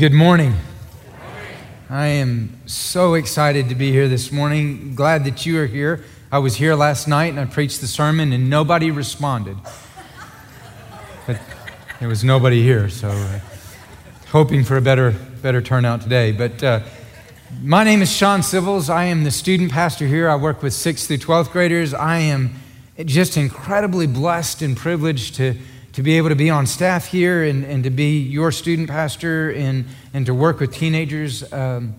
[0.00, 0.54] Good morning.
[1.90, 4.94] I am so excited to be here this morning.
[4.94, 6.02] Glad that you are here.
[6.32, 9.58] I was here last night and I preached the sermon and nobody responded.
[11.26, 11.38] But
[11.98, 13.40] there was nobody here, so uh,
[14.28, 16.32] hoping for a better, better turnout today.
[16.32, 16.80] But uh,
[17.60, 18.88] my name is Sean Civils.
[18.88, 20.30] I am the student pastor here.
[20.30, 21.92] I work with 6th through 12th graders.
[21.92, 22.54] I am
[23.04, 25.56] just incredibly blessed and privileged to
[25.92, 29.50] to be able to be on staff here and, and to be your student pastor
[29.50, 31.94] and, and to work with teenagers, um,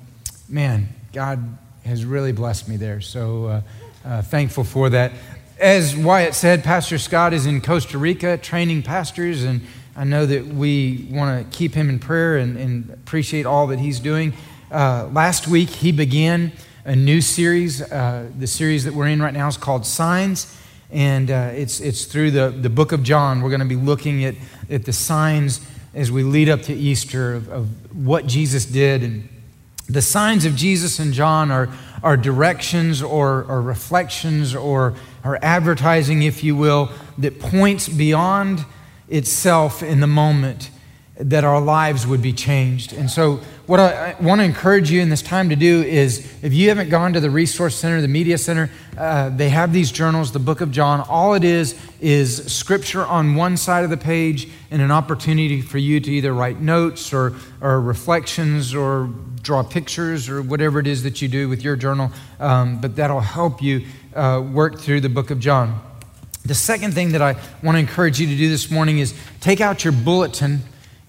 [0.48, 3.02] man, God has really blessed me there.
[3.02, 3.62] So uh,
[4.06, 5.12] uh, thankful for that.
[5.60, 9.62] As Wyatt said, Pastor Scott is in Costa Rica training pastors, and
[9.96, 13.80] I know that we want to keep him in prayer and, and appreciate all that
[13.80, 14.34] he's doing.
[14.72, 16.54] Uh, last week, he began
[16.86, 17.82] a new series.
[17.82, 20.58] Uh, the series that we're in right now is called Signs
[20.92, 23.42] and uh, it's, it's through the, the book of John.
[23.42, 24.36] We're going to be looking at,
[24.70, 29.04] at the signs as we lead up to Easter of, of what Jesus did.
[29.04, 29.30] And
[29.88, 31.70] the signs of Jesus and John are,
[32.04, 38.66] are directions or, or reflections or, or advertising, if you will, that points beyond
[39.10, 40.70] itself in the moment
[41.24, 42.94] that our lives would be changed.
[42.94, 46.20] And so, what I, I want to encourage you in this time to do is
[46.42, 49.92] if you haven't gone to the Resource Center, the Media Center, uh, they have these
[49.92, 51.02] journals, the book of John.
[51.02, 55.78] All it is is scripture on one side of the page and an opportunity for
[55.78, 59.10] you to either write notes or, or reflections or
[59.42, 62.12] draw pictures or whatever it is that you do with your journal.
[62.40, 63.86] Um, but that'll help you
[64.16, 65.82] uh, work through the book of John.
[66.44, 69.62] The second thing that I want to encourage you to do this morning is take
[69.62, 70.62] out your bulletin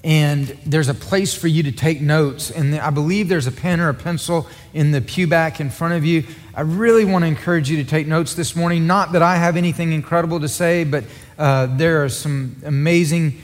[0.04, 2.50] and there's a place for you to take notes.
[2.50, 5.94] And I believe there's a pen or a pencil in the pew back in front
[5.94, 6.24] of you.
[6.54, 8.86] I really want to encourage you to take notes this morning.
[8.86, 11.04] Not that I have anything incredible to say, but
[11.38, 13.40] uh, there are some amazing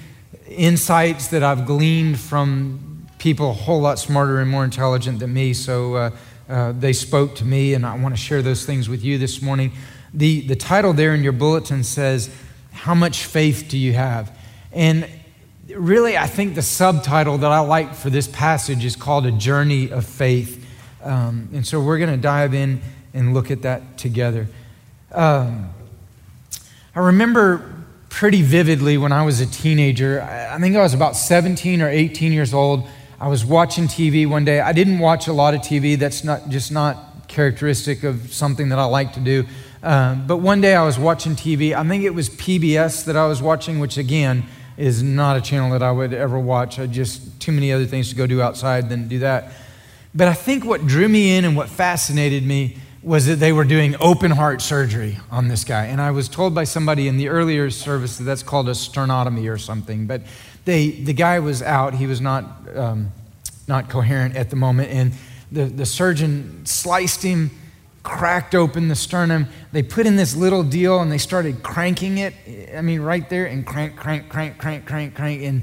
[0.48, 5.54] insights that I've gleaned from people a whole lot smarter and more intelligent than me.
[5.54, 6.10] So uh,
[6.48, 9.40] uh, they spoke to me, and I want to share those things with you this
[9.40, 9.72] morning.
[10.12, 12.34] The, the title there in your bulletin says,
[12.72, 14.36] How much faith do you have?
[14.72, 15.08] And
[15.76, 19.90] really, I think the subtitle that I like for this passage is called A Journey
[19.90, 20.64] of Faith.
[21.02, 22.80] Um, and so we're going to dive in
[23.12, 24.48] and look at that together.
[25.12, 25.70] Um,
[26.94, 27.74] I remember
[28.08, 32.32] pretty vividly when I was a teenager, I think I was about 17 or 18
[32.32, 32.88] years old.
[33.20, 34.60] I was watching TV one day.
[34.60, 38.78] I didn't watch a lot of TV, that's not just not characteristic of something that
[38.78, 39.44] I like to do.
[39.82, 41.74] Um, but one day I was watching TV.
[41.74, 44.44] I think it was PBS that I was watching, which again,
[44.78, 46.78] is not a channel that I would ever watch.
[46.78, 49.52] I just too many other things to go do outside than do that.
[50.14, 53.64] But I think what drew me in and what fascinated me was that they were
[53.64, 55.86] doing open heart surgery on this guy.
[55.86, 59.52] And I was told by somebody in the earlier service that that's called a sternotomy
[59.52, 60.06] or something.
[60.06, 60.22] But
[60.64, 61.94] they, the guy was out.
[61.94, 62.44] He was not,
[62.76, 63.12] um,
[63.66, 64.90] not coherent at the moment.
[64.90, 65.12] And
[65.50, 67.50] the, the surgeon sliced him
[68.08, 69.46] cracked open the sternum.
[69.70, 72.34] They put in this little deal and they started cranking it.
[72.74, 75.42] I mean, right there, and crank, crank, crank, crank, crank, crank.
[75.42, 75.62] And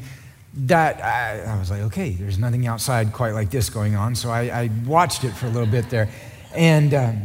[0.53, 4.15] that, I, I was like, okay, there's nothing outside quite like this going on.
[4.15, 6.07] So I, I watched it for a little bit there.
[6.53, 7.21] And, um,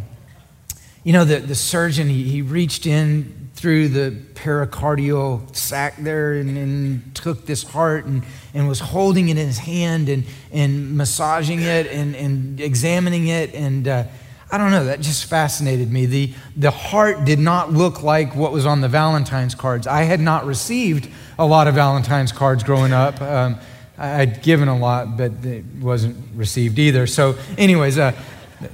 [1.04, 6.56] you know, the, the surgeon, he, he reached in through the pericardial sac there and,
[6.56, 8.22] and, took this heart and,
[8.54, 13.54] and was holding it in his hand and, and massaging it and, and examining it.
[13.54, 14.04] And, uh,
[14.52, 16.06] I don't know, that just fascinated me.
[16.06, 19.86] The, the heart did not look like what was on the Valentine's cards.
[19.86, 21.08] I had not received
[21.38, 23.20] a lot of Valentine's cards growing up.
[23.20, 23.58] Um,
[23.96, 27.06] I'd given a lot, but it wasn't received either.
[27.06, 28.12] So, anyways, uh,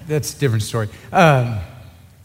[0.06, 0.88] that's a different story.
[1.12, 1.58] Um,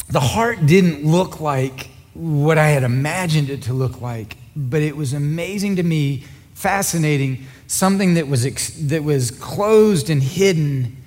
[0.07, 4.95] the heart didn't look like what I had imagined it to look like, but it
[4.95, 10.97] was amazing to me, fascinating, something that was, ex- that was closed and hidden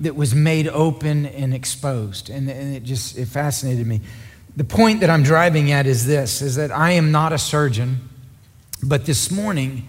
[0.00, 2.30] that was made open and exposed.
[2.30, 4.00] And, and it just it fascinated me.
[4.56, 8.08] The point that I'm driving at is this is that I am not a surgeon,
[8.82, 9.86] but this morning,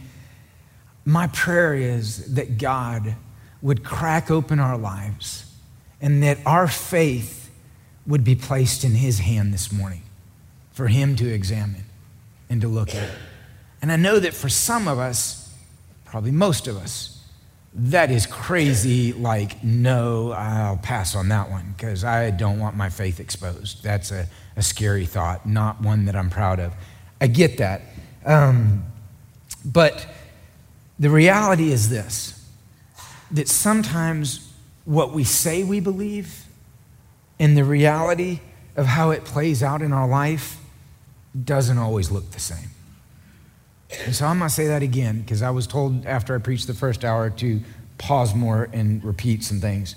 [1.06, 3.16] my prayer is that God
[3.62, 5.46] would crack open our lives
[6.02, 7.52] and that our faith
[8.06, 10.02] would be placed in His hand this morning
[10.72, 11.86] for Him to examine
[12.50, 13.10] and to look at.
[13.82, 15.54] And I know that for some of us,
[16.06, 17.11] probably most of us,
[17.74, 19.14] that is crazy.
[19.14, 23.84] Like, no, I'll pass on that one because I don't want my faith exposed.
[23.84, 26.74] That's a, a scary thought, not one that I'm proud of.
[27.20, 27.82] I get that.
[28.26, 28.86] Um,
[29.64, 30.06] but
[31.00, 32.38] the reality is this
[33.32, 34.52] that sometimes
[34.84, 36.46] what we say we believe
[37.40, 38.42] and the reality
[38.76, 40.58] of how it plays out in our life
[41.46, 42.70] doesn't always look the same.
[44.12, 46.74] So I'm going to say that again because I was told after I preached the
[46.74, 47.62] first hour to
[47.98, 49.96] pause more and repeat some things.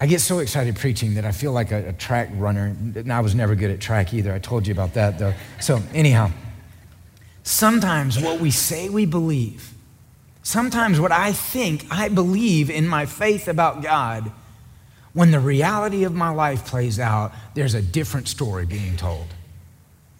[0.00, 2.76] I get so excited preaching that I feel like a, a, track runner.
[2.78, 4.32] And I was never good at track either.
[4.32, 5.34] I told you about that, though.
[5.60, 6.30] So, anyhow,
[7.42, 9.72] sometimes what we say we believe,
[10.42, 14.32] sometimes what I think I believe in my faith about God,
[15.12, 19.28] when the reality of my life plays out, there's a different story being told.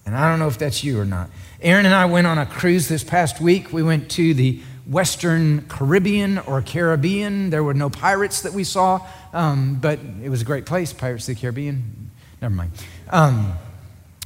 [0.07, 1.31] And I don't know if that's you or not.
[1.65, 3.73] Aaron and I went on a cruise this past week.
[3.73, 7.49] We went to the Western Caribbean or Caribbean.
[7.49, 9.01] There were no pirates that we saw,
[9.33, 12.11] um, but it was a great place, Pirates of the Caribbean.
[12.43, 12.73] Never mind.
[13.09, 13.55] Um,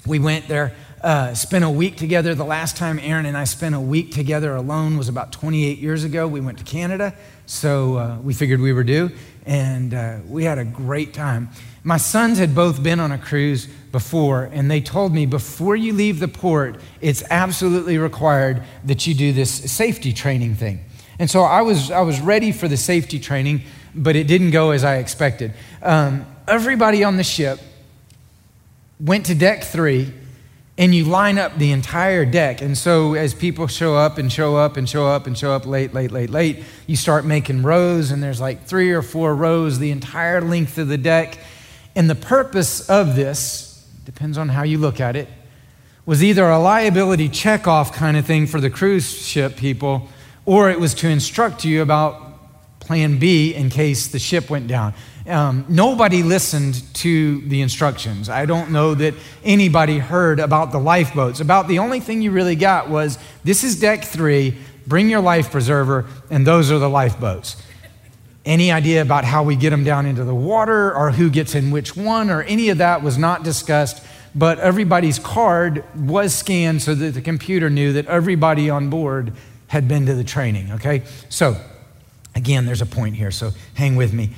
[0.08, 0.72] we went there,
[1.02, 2.34] uh, spent a week together.
[2.34, 6.02] The last time Aaron and I spent a week together alone was about 28 years
[6.02, 6.26] ago.
[6.26, 7.14] We went to Canada,
[7.44, 9.10] so uh, we figured we were due,
[9.44, 11.50] and uh, we had a great time.
[11.84, 15.92] My sons had both been on a cruise before, and they told me before you
[15.92, 20.80] leave the port, it's absolutely required that you do this safety training thing.
[21.18, 23.62] And so I was, I was ready for the safety training,
[23.94, 25.52] but it didn't go as I expected.
[25.82, 27.60] Um, everybody on the ship
[29.00, 30.12] went to deck three,
[30.76, 32.62] and you line up the entire deck.
[32.62, 35.66] And so as people show up and show up and show up and show up
[35.66, 39.78] late, late, late, late, you start making rows, and there's like three or four rows
[39.78, 41.38] the entire length of the deck.
[41.96, 45.28] And the purpose of this, depends on how you look at it,
[46.06, 50.08] was either a liability checkoff kind of thing for the cruise ship people,
[50.46, 52.24] or it was to instruct you about
[52.78, 54.94] plan B in case the ship went down.
[55.28, 58.28] Um, nobody listened to the instructions.
[58.30, 59.14] I don't know that
[59.44, 61.40] anybody heard about the lifeboats.
[61.40, 65.50] About the only thing you really got was this is deck three, bring your life
[65.50, 67.62] preserver, and those are the lifeboats
[68.48, 71.70] any idea about how we get them down into the water or who gets in
[71.70, 74.02] which one or any of that was not discussed.
[74.34, 79.32] But everybody's card was scanned so that the computer knew that everybody on board
[79.66, 81.02] had been to the training, okay?
[81.28, 81.60] So,
[82.34, 84.30] again, there's a point here, so hang with me.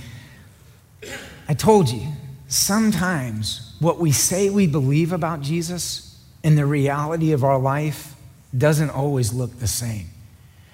[1.51, 2.07] I told you,
[2.47, 8.15] sometimes what we say we believe about Jesus and the reality of our life
[8.57, 10.07] doesn't always look the same.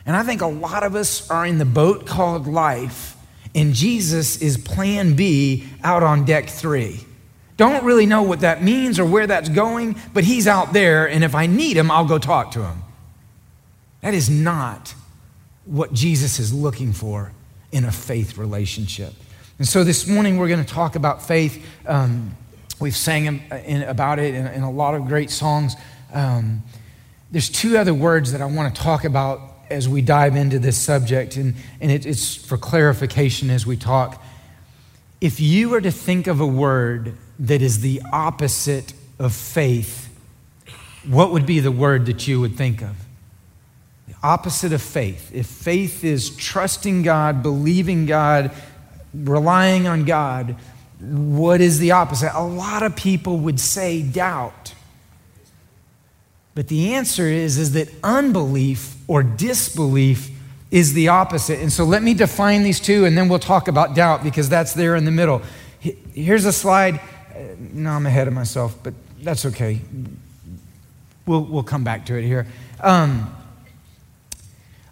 [0.05, 3.17] And I think a lot of us are in the boat called life
[3.55, 7.01] and Jesus is plan B out on deck three.
[7.57, 11.25] Don't really know what that means or where that's going, but he's out there, and
[11.25, 12.83] if I need him, I'll go talk to him.
[14.03, 14.95] That is not
[15.65, 17.33] what Jesus is looking for
[17.73, 19.15] in a faith relationship.
[19.59, 21.65] And so this morning we're going to talk about faith.
[21.87, 22.37] Um,
[22.79, 25.77] we've sang in, about it in, in, a lot of great songs.
[26.13, 26.63] Um,
[27.31, 30.77] there's two other words that I want to talk about as we dive into this
[30.77, 34.23] subject, and, and it, it's for clarification as we talk.
[35.23, 40.15] If you were to think of a word that is the opposite of faith,
[41.09, 42.95] what would be the word that you would think of?
[44.07, 45.31] The opposite of faith.
[45.35, 48.51] If faith is trusting God, believing God,
[49.25, 50.57] relying on God,
[51.01, 52.31] what is the opposite?
[52.35, 54.75] A lot of people would say doubt.
[56.55, 60.31] But the answer is, is that unbelief or disbelief
[60.71, 61.61] is the opposite.
[61.61, 64.73] And so let me define these two and then we'll talk about doubt because that's
[64.73, 65.43] there in the middle.
[65.81, 66.97] Here's a slide.
[66.97, 69.81] Uh, no, I'm ahead of myself, but that's okay.
[71.27, 72.47] We'll, we'll come back to it here.
[72.81, 73.36] Um,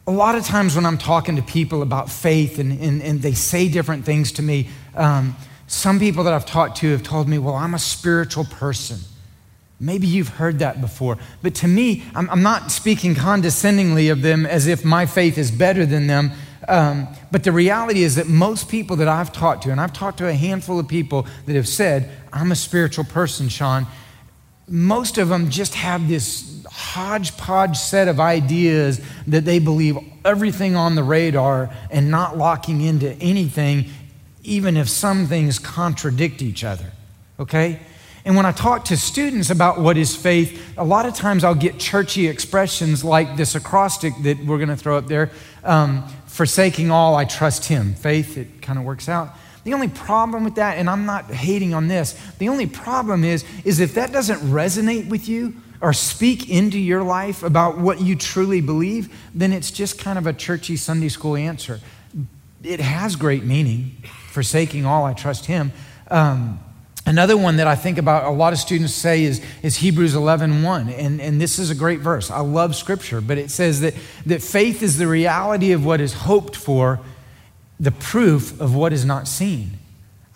[0.06, 3.32] a lot of times when I'm talking to people about faith and, and, and they
[3.32, 5.34] say different things to me, um,
[5.66, 8.98] some people that I've talked to have told me, well, I'm a spiritual person.
[9.80, 11.18] Maybe you've heard that before.
[11.42, 15.50] But to me, I'm, I'm, not speaking condescendingly of them as if my faith is
[15.50, 16.32] better than them.
[16.68, 20.18] Um, but the reality is that most people that I've talked to, and I've talked
[20.18, 23.86] to a handful of people that have said, I'm a spiritual person, Sean,
[24.68, 30.96] most of them just have this hodgepodge set of ideas that they believe everything on
[30.96, 33.86] the radar and not locking into anything,
[34.42, 36.90] even if some things contradict each other.
[37.38, 37.78] Okay?
[38.24, 41.54] And when I talk to students about what is faith, a lot of times I'll
[41.54, 45.30] get churchy expressions like this acrostic that we're going to throw up there
[45.62, 47.94] um, forsaking all, I trust him.
[47.94, 49.28] Faith, it kind of works out.
[49.62, 53.44] The only problem with that, and I'm not hating on this, the only problem is,
[53.64, 58.16] is if that doesn't resonate with you or speak into your life about what you
[58.16, 61.78] truly believe, then it's just kind of a churchy Sunday school answer.
[62.62, 65.72] It has great meaning, forsaking all, I trust him.
[66.10, 66.58] Um,
[67.06, 70.62] Another one that I think about a lot of students say is, is Hebrews 11
[70.62, 70.88] 1.
[70.88, 72.30] And, and this is a great verse.
[72.30, 73.92] I love scripture, but it says that,
[74.24, 77.00] that faith is the reality of what is hoped for,
[77.78, 79.72] the proof of what is not seen.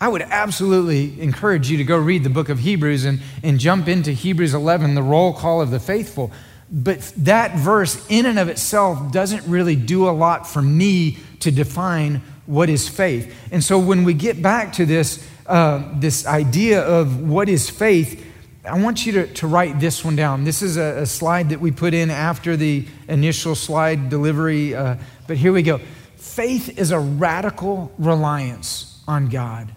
[0.01, 3.89] I would absolutely encourage you to go read the book of Hebrews and, and jump
[3.89, 6.31] into Hebrews 11, the roll call of the faithful.
[6.71, 11.51] but that verse, in and of itself, doesn't really do a lot for me to
[11.51, 13.35] define what is faith.
[13.51, 18.25] And so when we get back to this, uh, this idea of what is faith,
[18.63, 20.45] I want you to, to write this one down.
[20.45, 24.95] This is a, a slide that we put in after the initial slide delivery, uh,
[25.27, 25.81] but here we go.
[26.15, 29.73] Faith is a radical reliance on God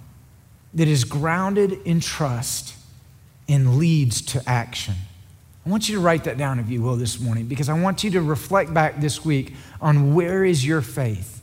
[0.74, 2.74] that is grounded in trust
[3.48, 4.94] and leads to action.
[5.64, 8.02] I want you to write that down, if you will, this morning, because I want
[8.02, 11.40] you to reflect back this week on where is your faith.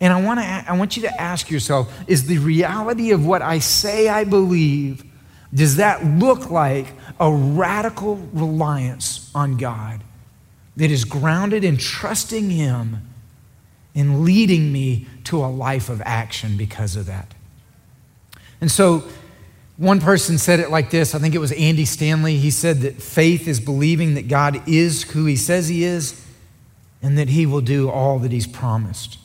[0.00, 3.42] And I want, to, I want you to ask yourself is the reality of what
[3.42, 5.04] I say I believe,
[5.54, 6.86] does that look like
[7.20, 10.02] a radical reliance on God
[10.76, 13.08] that is grounded in trusting Him
[13.94, 17.32] and leading me to a life of action because of that?
[18.66, 19.04] And so,
[19.76, 22.38] one person said it like this I think it was Andy Stanley.
[22.38, 26.20] He said that faith is believing that God is who he says he is
[27.00, 29.18] and that he will do all that he's promised.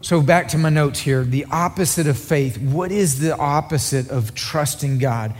[0.00, 2.56] So, back to my notes here the opposite of faith.
[2.56, 5.34] What is the opposite of trusting God?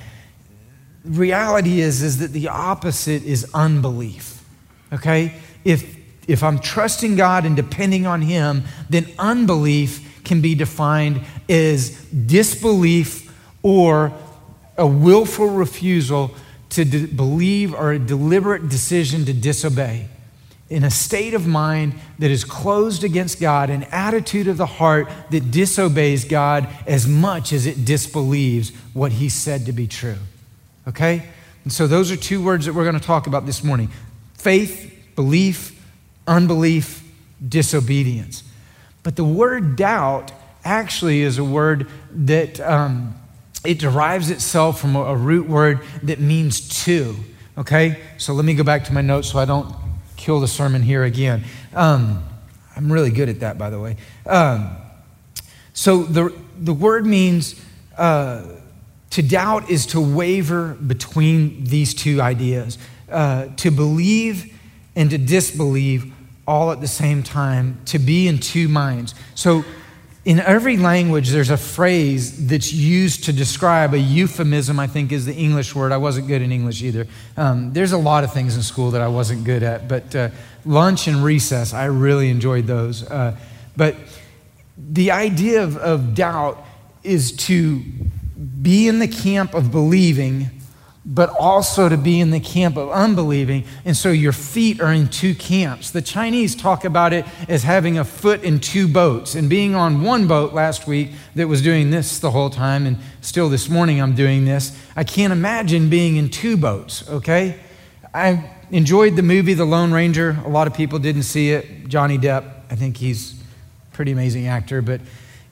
[1.03, 4.45] Reality is, is that the opposite is unbelief.
[4.93, 5.33] Okay?
[5.65, 5.97] If,
[6.29, 13.33] if I'm trusting God and depending on Him, then unbelief can be defined as disbelief
[13.63, 14.13] or
[14.77, 16.35] a willful refusal
[16.71, 20.09] to de- believe or a deliberate decision to disobey.
[20.71, 25.09] In a state of mind that is closed against God, an attitude of the heart
[25.31, 30.17] that disobeys God as much as it disbelieves what He said to be true.
[30.89, 31.25] Okay?
[31.65, 33.91] And so those are two words that we're going to talk about this morning
[34.35, 35.79] faith, belief,
[36.27, 37.07] unbelief,
[37.47, 38.43] disobedience.
[39.03, 40.33] But the word doubt
[40.65, 42.61] actually is a word that.
[42.61, 43.17] Um,
[43.65, 47.15] it derives itself from a, root word that means to.
[47.57, 48.01] Okay?
[48.19, 49.75] So let me go back to my notes so I don't
[50.17, 51.45] kill the sermon here again.
[51.75, 52.25] Um,
[52.77, 53.97] I'm really good at that, by the way.
[54.27, 54.77] Um,
[55.75, 57.63] so the, the word means
[57.97, 58.47] uh,
[59.11, 62.79] to doubt is to waver between these two ideas,
[63.11, 64.59] uh, to believe
[64.97, 66.12] and to disbelieve
[66.47, 69.15] all at the same time, to be in two minds.
[69.35, 69.65] So
[70.25, 75.27] in every language, there's a phrase that's used to describe a euphemism, I think is
[75.27, 75.91] the English word.
[75.91, 77.07] I wasn't good in English either.
[77.37, 80.29] Um, there's a lot of things in school that I wasn't good at, but uh,
[80.65, 83.03] lunch and recess, I really enjoyed those.
[83.03, 83.37] Uh,
[83.77, 83.97] but
[84.77, 86.65] the idea of, of doubt
[87.03, 87.83] is to
[88.63, 90.51] be in the camp of believing
[91.05, 93.65] but also to be in the camp of unbelieving.
[93.85, 95.91] And so your feet are in two camps.
[95.91, 99.35] The Chinese talk about it as having a foot in two boats.
[99.35, 102.99] And being on one boat last week that was doing this the whole time, and
[103.21, 107.59] still this morning I'm doing this, I can't imagine being in two boats, okay?
[108.15, 110.39] I enjoyed the movie The Lone Ranger.
[110.45, 111.89] A lot of people didn't see it.
[111.89, 114.81] Johnny Depp, I think he's a pretty amazing actor.
[114.83, 115.01] But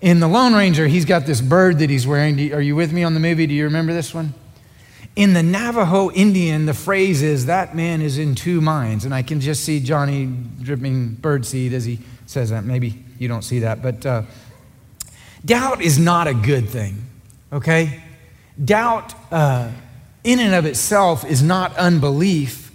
[0.00, 2.52] in The Lone Ranger, he's got this bird that he's wearing.
[2.52, 3.49] Are you with me on the movie?
[3.49, 4.35] Do you remember this one?
[5.17, 9.05] In the Navajo Indian, the phrase is, that man is in two minds.
[9.05, 12.64] And I can just see Johnny dripping birdseed as he says that.
[12.64, 13.83] Maybe you don't see that.
[13.83, 14.23] But uh,
[15.45, 17.05] doubt is not a good thing,
[17.52, 18.02] okay?
[18.62, 19.71] Doubt uh,
[20.23, 22.71] in and of itself is not unbelief.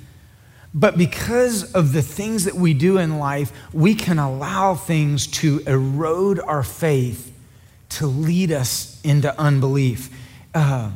[0.74, 5.60] But because of the things that we do in life, we can allow things to
[5.66, 7.32] erode our faith
[7.90, 10.10] to lead us into unbelief.
[10.54, 10.92] Uh,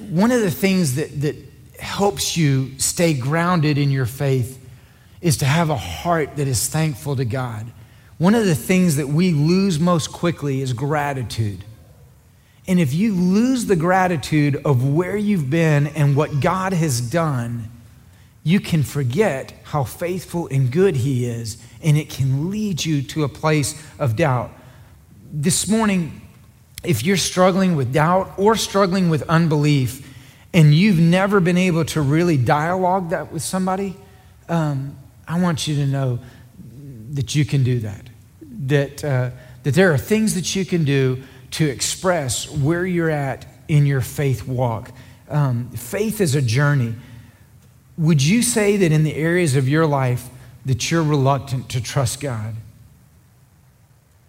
[0.00, 1.36] one of the things that, that
[1.78, 4.64] helps you stay grounded in your faith
[5.20, 7.66] is to have a heart that is thankful to God.
[8.18, 11.64] One of the things that we lose most quickly is gratitude.
[12.66, 17.70] And if you lose the gratitude of where you've been and what God has done,
[18.44, 23.24] you can forget how faithful and good He is, and it can lead you to
[23.24, 24.50] a place of doubt.
[25.32, 26.27] This morning,
[26.84, 30.04] if you're struggling with doubt or struggling with unbelief,
[30.54, 33.96] and you've never been able to really dialogue that with somebody,
[34.48, 36.20] um, I want you to know
[37.10, 38.08] that you can do that.
[38.66, 39.30] That, uh,
[39.62, 44.00] that there are things that you can do to express where you're at in your
[44.00, 44.92] faith walk.
[45.28, 46.94] Um, faith is a journey.
[47.96, 50.28] Would you say that in the areas of your life
[50.64, 52.54] that you're reluctant to trust God?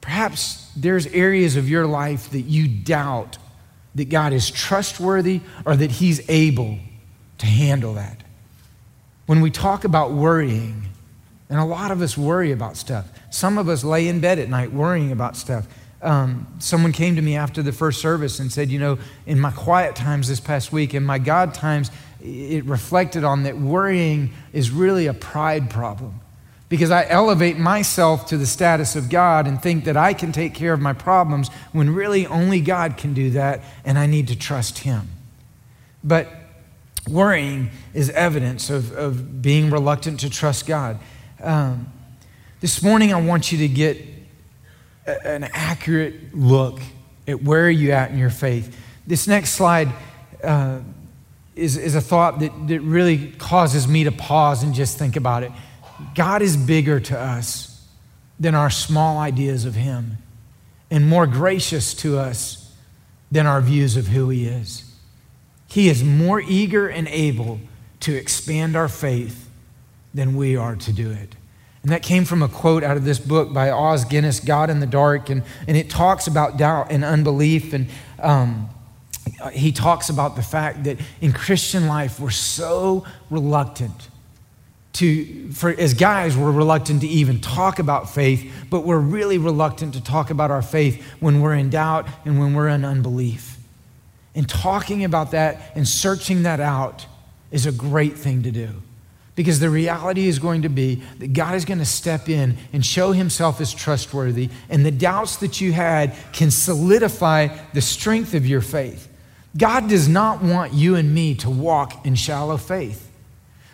[0.01, 3.37] Perhaps there's areas of your life that you doubt
[3.95, 6.77] that God is trustworthy or that He's able
[7.39, 8.17] to handle that.
[9.25, 10.85] When we talk about worrying,
[11.49, 14.49] and a lot of us worry about stuff, some of us lay in bed at
[14.49, 15.67] night worrying about stuff.
[16.01, 19.51] Um, someone came to me after the first service and said, You know, in my
[19.51, 24.71] quiet times this past week, in my God times, it reflected on that worrying is
[24.71, 26.21] really a pride problem
[26.69, 30.53] because I elevate myself to the status of God and think that I can take
[30.53, 34.37] care of my problems when really only God can do that and I need to
[34.37, 35.09] trust Him.
[36.03, 36.27] But
[37.09, 40.99] worrying is evidence of, of being reluctant to trust God.
[41.41, 41.91] Um,
[42.61, 43.97] this morning, I want you to get
[45.07, 46.79] a, an accurate look
[47.27, 48.77] at where are you at in your faith.
[49.07, 49.89] This next slide
[50.43, 50.79] uh,
[51.55, 55.43] is, is a thought that, that really causes me to pause and just think about
[55.43, 55.51] it.
[56.15, 57.87] God is bigger to us
[58.39, 60.17] than our small ideas of Him
[60.89, 62.73] and more gracious to us
[63.31, 64.91] than our views of who He is.
[65.67, 67.59] He is more eager and able
[68.01, 69.49] to expand our faith
[70.13, 71.35] than we are to do it.
[71.83, 74.79] And that came from a quote out of this book by Os Guinness, God in
[74.79, 75.29] the Dark.
[75.29, 77.71] And, and it talks about doubt and unbelief.
[77.71, 77.87] And
[78.21, 78.69] um,
[79.53, 84.08] he talks about the fact that in Christian life, we're so reluctant
[84.93, 89.93] to, for, as guys, we're reluctant to even talk about faith, but we're really reluctant
[89.93, 93.57] to talk about our faith when we're in doubt and when we're in unbelief.
[94.35, 97.05] And talking about that and searching that out
[97.51, 98.69] is a great thing to do.
[99.35, 102.85] Because the reality is going to be that God is going to step in and
[102.85, 108.45] show himself as trustworthy, and the doubts that you had can solidify the strength of
[108.45, 109.07] your faith.
[109.55, 113.08] God does not want you and me to walk in shallow faith.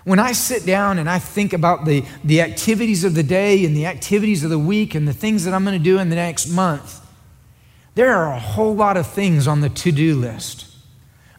[0.05, 3.75] When I sit down and I think about the, the activities of the day and
[3.75, 6.15] the activities of the week and the things that I'm going to do in the
[6.15, 7.01] next month,
[7.95, 10.67] there are a whole lot of things on the to do list.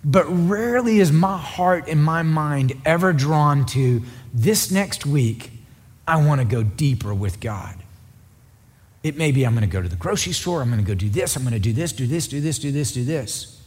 [0.05, 4.02] But rarely is my heart and my mind ever drawn to
[4.35, 5.52] this next week,
[6.07, 7.76] I want to go deeper with God.
[9.05, 10.94] It may be I'm going to go to the grocery store, I'm going to go
[10.94, 13.62] do this, I'm going to do this, do this, do this, do this, do this.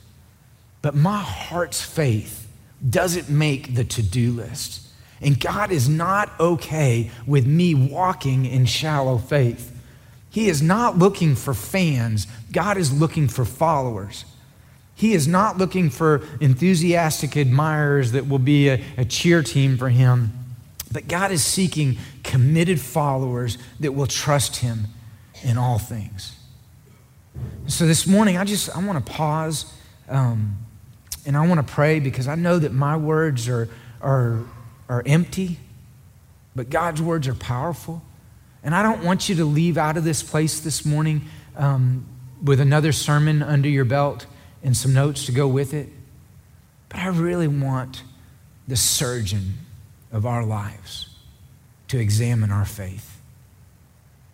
[0.81, 2.47] But my heart's faith
[2.87, 4.88] doesn't make the to do list.
[5.21, 9.75] And God is not okay with me walking in shallow faith.
[10.29, 14.25] He is not looking for fans, God is looking for followers.
[14.95, 19.87] He is not looking for enthusiastic admirers that will be a, a cheer team for
[19.87, 20.33] him,
[20.91, 24.87] but God is seeking committed followers that will trust him
[25.41, 26.35] in all things.
[27.67, 29.73] So this morning, I just I want to pause
[30.09, 30.57] um,
[31.25, 33.69] and I want to pray because I know that my words are,
[34.01, 34.43] are
[34.89, 35.59] are empty,
[36.55, 38.01] but God's words are powerful.
[38.63, 41.21] And I don't want you to leave out of this place this morning
[41.55, 42.05] um,
[42.43, 44.25] with another sermon under your belt
[44.63, 45.87] and some notes to go with it.
[46.89, 48.03] But I really want
[48.67, 49.59] the surgeon
[50.11, 51.09] of our lives
[51.87, 53.21] to examine our faith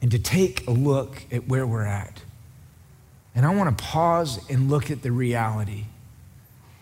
[0.02, 2.22] and to take a look at where we're at.
[3.36, 5.86] And I want to pause and look at the reality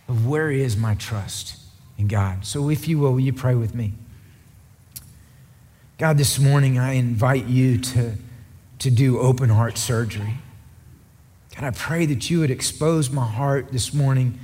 [0.08, 1.63] of where is my trust
[1.98, 2.46] in God.
[2.46, 3.94] So, if you will, will you pray with me?
[5.98, 8.16] God, this morning I invite you to,
[8.80, 10.36] to do open heart surgery.
[11.56, 14.40] God, I pray that you would expose my heart this morning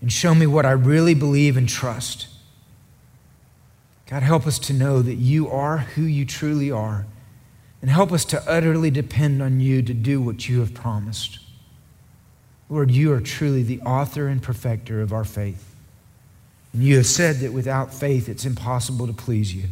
[0.00, 2.28] and show me what I really believe and trust.
[4.06, 7.06] God, help us to know that you are who you truly are,
[7.80, 11.38] and help us to utterly depend on you to do what you have promised.
[12.68, 15.73] Lord, you are truly the author and perfecter of our faith.
[16.74, 19.64] And you have said that without faith it's impossible to please you.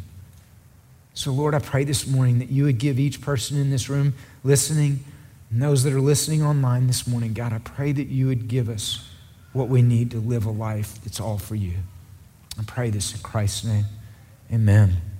[1.15, 4.15] So, Lord, I pray this morning that you would give each person in this room
[4.43, 5.05] listening
[5.53, 8.71] and those that are listening online this morning, God, I pray that you would give
[8.71, 9.07] us
[9.53, 11.75] what we need to live a life that's all for you.
[12.59, 13.85] I pray this in Christ's name.
[14.51, 15.12] Amen.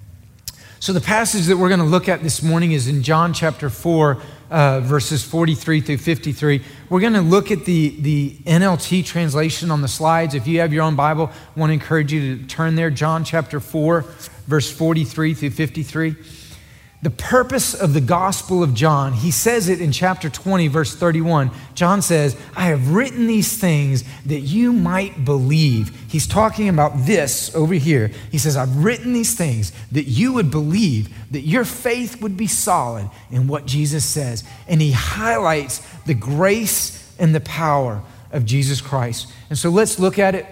[0.83, 3.71] So, the passage that we're going to look at this morning is in John chapter
[3.71, 6.61] 4, uh, verses 43 through 53.
[6.89, 10.35] We're going to look at the, the NLT translation on the slides.
[10.35, 12.91] If you have your own Bible, I want to encourage you to turn there.
[12.91, 14.01] John chapter 4,
[14.49, 16.17] verse 43 through 53
[17.03, 21.51] the purpose of the Gospel of John, he says it in chapter 20, verse 31.
[21.75, 26.01] John says, I have written these things that you might believe.
[26.09, 28.13] He's talking about this over here.
[28.31, 32.47] He says, I've written these things that you would believe, that your faith would be
[32.47, 34.45] solid in what Jesus says.
[34.69, 39.27] And he highlights the grace and the power of Jesus Christ.
[39.51, 40.47] And so let's look at it.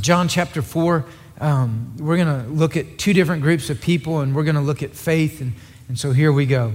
[0.00, 1.04] John chapter 4.
[1.40, 4.60] Um, we're going to look at two different groups of people, and we're going to
[4.60, 5.54] look at faith and
[5.88, 6.74] and so here we go.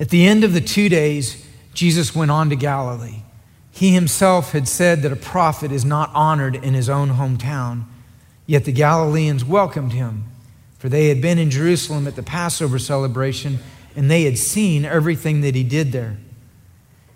[0.00, 3.22] At the end of the two days, Jesus went on to Galilee.
[3.70, 7.84] He himself had said that a prophet is not honored in his own hometown,
[8.46, 10.24] yet the Galileans welcomed him,
[10.78, 13.58] for they had been in Jerusalem at the Passover celebration
[13.96, 16.16] and they had seen everything that he did there.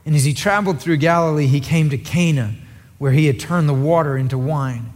[0.07, 2.55] And as he traveled through Galilee, he came to Cana,
[2.99, 4.93] where he had turned the water into wine.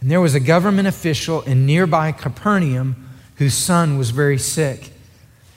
[0.00, 3.07] And there was a government official in nearby Capernaum
[3.38, 4.92] whose son was very sick.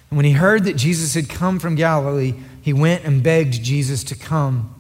[0.10, 4.04] And when he heard that Jesus had come from Galilee, he went and begged Jesus
[4.06, 4.74] to come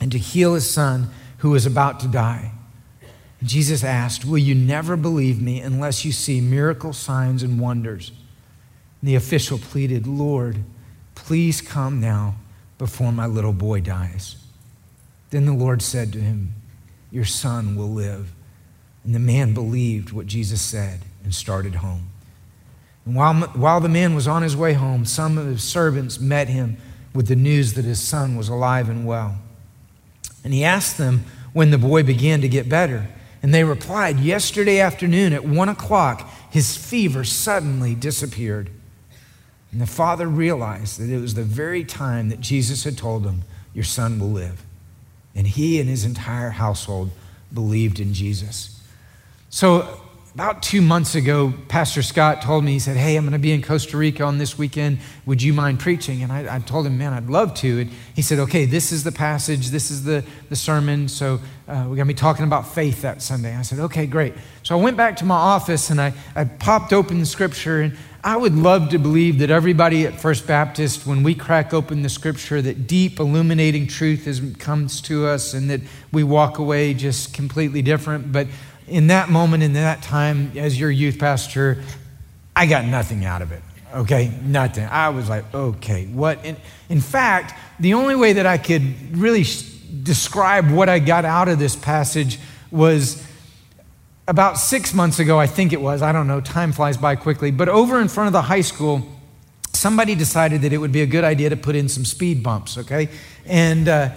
[0.00, 2.52] and to heal his son who was about to die.
[3.42, 8.10] Jesus asked, Will you never believe me unless you see miracle signs and wonders?
[9.00, 10.58] And the official pleaded, Lord,
[11.14, 12.36] please come now
[12.78, 14.36] before my little boy dies.
[15.30, 16.54] Then the Lord said to him,
[17.10, 18.32] Your son will live.
[19.04, 22.10] And the man believed what Jesus said and started home.
[23.06, 26.76] While, while the man was on his way home, some of his servants met him
[27.14, 29.36] with the news that his son was alive and well.
[30.42, 33.08] And he asked them when the boy began to get better.
[33.42, 38.70] And they replied, Yesterday afternoon at one o'clock, his fever suddenly disappeared.
[39.70, 43.42] And the father realized that it was the very time that Jesus had told him,
[43.72, 44.64] Your son will live.
[45.32, 47.12] And he and his entire household
[47.54, 48.82] believed in Jesus.
[49.48, 50.00] So,
[50.36, 53.52] about two months ago, Pastor Scott told me, he said, Hey, I'm going to be
[53.52, 54.98] in Costa Rica on this weekend.
[55.24, 56.22] Would you mind preaching?
[56.22, 57.80] And I, I, told him, Man, I'd love to.
[57.80, 61.08] And he said, Okay, this is the passage, this is the, the sermon.
[61.08, 63.56] So uh, we're going to be talking about faith that Sunday.
[63.56, 64.34] I said, Okay, great.
[64.62, 67.80] So I went back to my office and I, I popped open the scripture.
[67.80, 72.02] And I would love to believe that everybody at First Baptist, when we crack open
[72.02, 75.80] the scripture, that deep, illuminating truth is, comes to us and that
[76.12, 78.32] we walk away just completely different.
[78.32, 78.48] But
[78.88, 81.82] in that moment, in that time, as your youth pastor,
[82.54, 83.62] I got nothing out of it.
[83.94, 84.84] Okay, nothing.
[84.84, 86.44] I was like, okay, what?
[86.44, 86.56] In,
[86.88, 89.44] in fact, the only way that I could really
[90.02, 92.38] describe what I got out of this passage
[92.70, 93.24] was
[94.28, 97.50] about six months ago, I think it was, I don't know, time flies by quickly,
[97.50, 99.06] but over in front of the high school,
[99.72, 102.76] somebody decided that it would be a good idea to put in some speed bumps,
[102.78, 103.08] okay?
[103.44, 104.10] And uh,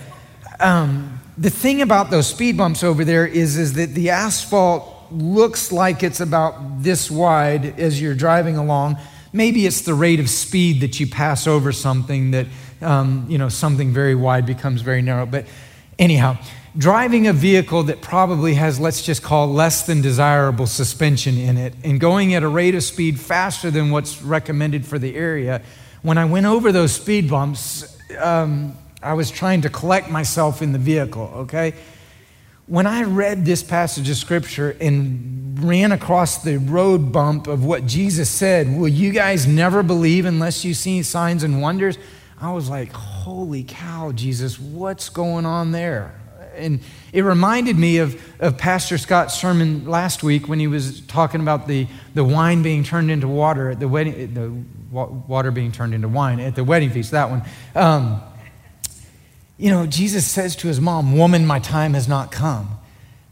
[0.60, 5.72] um, the thing about those speed bumps over there is, is that the asphalt looks
[5.72, 8.98] like it's about this wide as you're driving along.
[9.32, 12.48] Maybe it's the rate of speed that you pass over something that,
[12.82, 15.26] um, you know, something very wide becomes very narrow.
[15.26, 15.46] But
[15.98, 16.38] anyhow,
[16.78, 21.74] driving a vehicle that probably has, let's just call less than desirable suspension in it,
[21.86, 25.62] and going at a rate of speed faster than what's recommended for the area,
[26.02, 30.74] when I went over those speed bumps, um, I was trying to collect myself in
[30.74, 31.74] the vehicle, okay?
[32.68, 37.86] When I read this passage of scripture and ran across the road bump of what
[37.86, 41.98] Jesus said, Will you guys never believe unless you see signs and wonders?
[42.40, 46.16] I was like, Holy cow, Jesus, what's going on there?
[46.56, 46.82] And
[47.14, 51.68] it reminded me of, of Pastor Scott's sermon last week when he was talking about
[51.68, 54.52] the, the wine being turned into water at the wedding, the
[54.92, 57.44] water being turned into wine at the wedding feast, that one.
[57.76, 58.22] Um,
[59.60, 62.80] you know, Jesus says to his mom, Woman, my time has not come.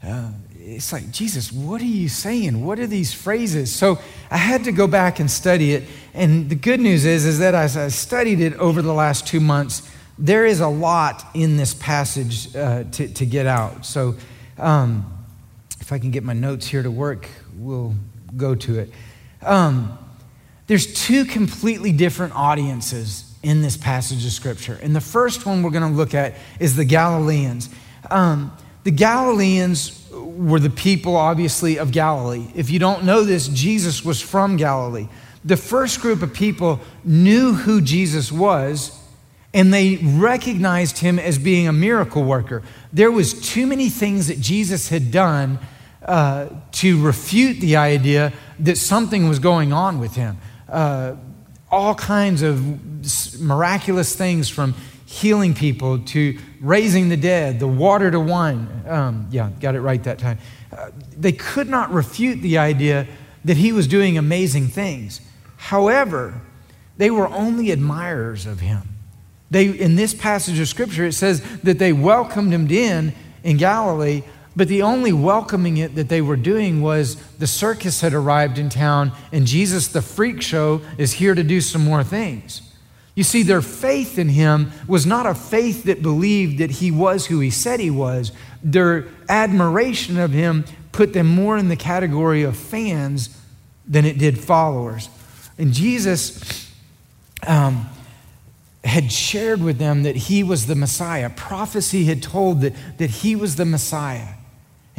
[0.06, 2.64] Uh, it's like, Jesus, what are you saying?
[2.64, 3.74] What are these phrases?
[3.74, 3.98] So
[4.30, 5.84] I had to go back and study it.
[6.12, 9.40] And the good news is, is that as I studied it over the last two
[9.40, 13.86] months, there is a lot in this passage uh, to, to get out.
[13.86, 14.16] So
[14.58, 15.10] um,
[15.80, 17.94] if I can get my notes here to work, we'll
[18.36, 18.92] go to it.
[19.40, 19.98] Um,
[20.66, 24.78] there's two completely different audiences in this passage of Scripture.
[24.82, 27.70] And the first one we're going to look at is the Galileans.
[28.10, 32.46] Um, the Galileans were the people, obviously, of Galilee.
[32.54, 35.08] If you don't know this, Jesus was from Galilee.
[35.44, 38.98] The first group of people knew who Jesus was
[39.54, 42.62] and they recognized him as being a miracle worker.
[42.92, 45.58] There was too many things that Jesus had done
[46.02, 50.38] uh, to refute the idea that something was going on with him.
[50.68, 51.14] Uh,
[51.70, 54.74] all kinds of miraculous things from
[55.06, 58.68] healing people to raising the dead, the water to wine.
[58.86, 60.38] Um, yeah, got it right that time.
[60.76, 63.06] Uh, they could not refute the idea
[63.44, 65.20] that he was doing amazing things.
[65.56, 66.40] However,
[66.98, 68.82] they were only admirers of him.
[69.50, 74.22] They, in this passage of scripture, it says that they welcomed him in in Galilee
[74.58, 78.68] but the only welcoming it that they were doing was the circus had arrived in
[78.68, 82.62] town, and Jesus, the freak show, is here to do some more things.
[83.14, 87.26] You see, their faith in him was not a faith that believed that he was
[87.26, 88.32] who he said he was.
[88.60, 93.40] Their admiration of him put them more in the category of fans
[93.86, 95.08] than it did followers.
[95.56, 96.68] And Jesus
[97.46, 97.88] um,
[98.82, 101.30] had shared with them that he was the Messiah.
[101.30, 104.34] Prophecy had told that, that he was the Messiah.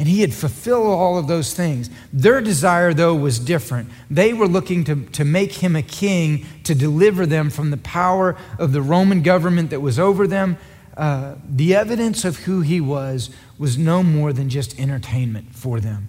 [0.00, 1.90] And he had fulfilled all of those things.
[2.10, 3.90] Their desire, though, was different.
[4.10, 8.34] They were looking to, to make him a king to deliver them from the power
[8.58, 10.56] of the Roman government that was over them.
[11.00, 16.08] uh, the evidence of who he was was no more than just entertainment for them.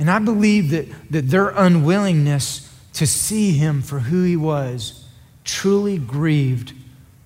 [0.00, 5.04] And I believe that, that their unwillingness to see him for who he was
[5.44, 6.72] truly grieved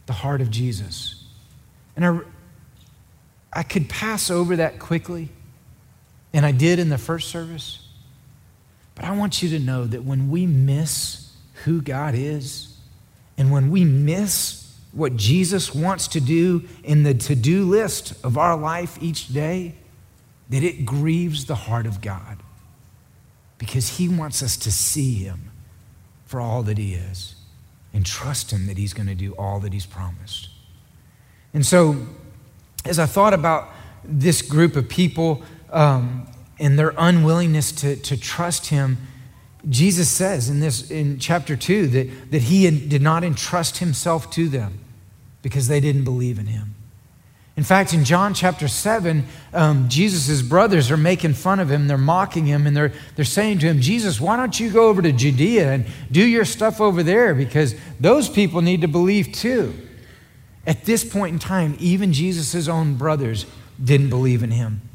[0.05, 1.25] the heart of Jesus.
[1.97, 2.19] And I,
[3.53, 5.31] I could pass over that quickly,
[6.33, 7.87] and I did in the first service.
[8.95, 11.33] But I want you to know that when we miss
[11.65, 12.77] who God is,
[13.37, 18.37] and when we miss what Jesus wants to do in the to do list of
[18.37, 19.75] our life each day,
[20.51, 22.39] that it grieves the heart of God
[23.59, 25.51] because He wants us to see Him
[26.27, 27.37] for all that He is
[27.93, 30.49] and trust Him that He's going to do all that He's promised.
[31.55, 32.07] And so,
[32.85, 33.69] as I thought about
[34.05, 36.27] this group of people um,
[36.59, 38.99] and their unwillingness to, to trust Him,
[39.69, 44.49] Jesus says in this in chapter 2 that, that he did not entrust himself to
[44.49, 44.79] them
[45.43, 46.75] because they didn't believe in him.
[47.57, 51.89] In fact, in John chapter 7, um, Jesus' brothers are making fun of him.
[51.89, 55.03] They're mocking him and they're, they're saying to him, Jesus, why don't you go over
[55.03, 59.75] to Judea and do your stuff over there because those people need to believe too.
[60.69, 63.45] At this point in time, even Jesus' own brothers
[63.83, 64.88] didn't believe in him.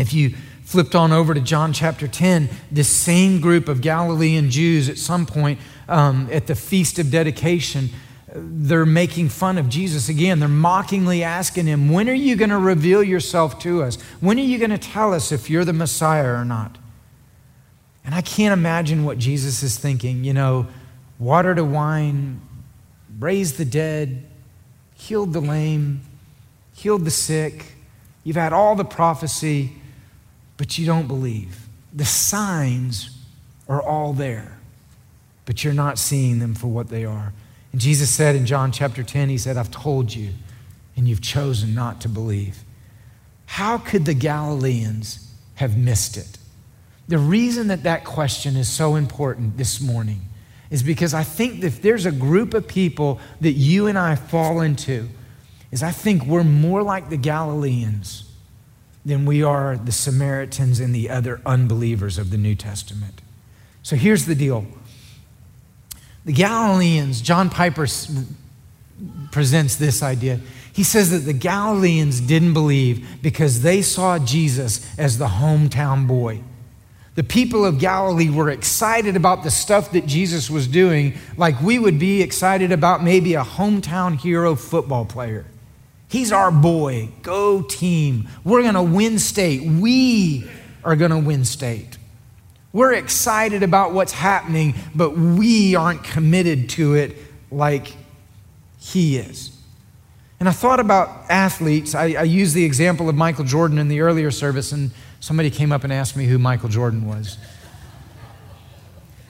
[0.00, 0.34] If you
[0.64, 5.26] flipped on over to John chapter 10, this same group of Galilean Jews at some
[5.26, 5.58] point
[5.88, 7.90] um, at the Feast of Dedication,
[8.32, 10.38] they're making fun of Jesus again.
[10.38, 14.00] They're mockingly asking him, When are you going to reveal yourself to us?
[14.20, 16.78] When are you going to tell us if you're the Messiah or not?
[18.04, 20.24] And I can't imagine what Jesus is thinking.
[20.24, 20.66] You know,
[21.18, 22.40] water to wine,
[23.18, 24.24] raised the dead,
[24.94, 26.00] healed the lame,
[26.72, 27.74] healed the sick.
[28.24, 29.79] You've had all the prophecy
[30.60, 31.68] but you don't believe.
[31.94, 33.16] The signs
[33.66, 34.58] are all there,
[35.46, 37.32] but you're not seeing them for what they are.
[37.72, 40.32] And Jesus said in John chapter 10, He said, I've told you,
[40.96, 42.58] and you've chosen not to believe.
[43.46, 46.36] How could the Galileans have missed it?
[47.08, 50.20] The reason that that question is so important this morning
[50.68, 54.14] is because I think that if there's a group of people that you and I
[54.14, 55.08] fall into,
[55.70, 58.29] is I think we're more like the Galileans
[59.04, 63.22] than we are the Samaritans and the other unbelievers of the New Testament.
[63.82, 64.66] So here's the deal
[66.24, 67.86] the Galileans, John Piper
[69.30, 70.40] presents this idea.
[70.72, 76.42] He says that the Galileans didn't believe because they saw Jesus as the hometown boy.
[77.16, 81.78] The people of Galilee were excited about the stuff that Jesus was doing, like we
[81.78, 85.44] would be excited about maybe a hometown hero football player.
[86.10, 87.08] He's our boy.
[87.22, 88.28] Go team.
[88.42, 89.62] We're going to win state.
[89.62, 90.50] We
[90.82, 91.98] are going to win state.
[92.72, 97.16] We're excited about what's happening, but we aren't committed to it
[97.50, 97.94] like
[98.80, 99.56] he is.
[100.40, 101.94] And I thought about athletes.
[101.94, 105.70] I, I used the example of Michael Jordan in the earlier service, and somebody came
[105.70, 107.38] up and asked me who Michael Jordan was.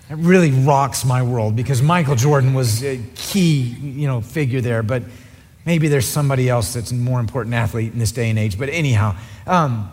[0.09, 4.83] It really rocks my world because Michael Jordan was a key, you know, figure there.
[4.83, 5.03] But
[5.71, 8.59] Maybe there's somebody else that's a more important athlete in this day and age.
[8.59, 9.15] But anyhow,
[9.47, 9.89] um,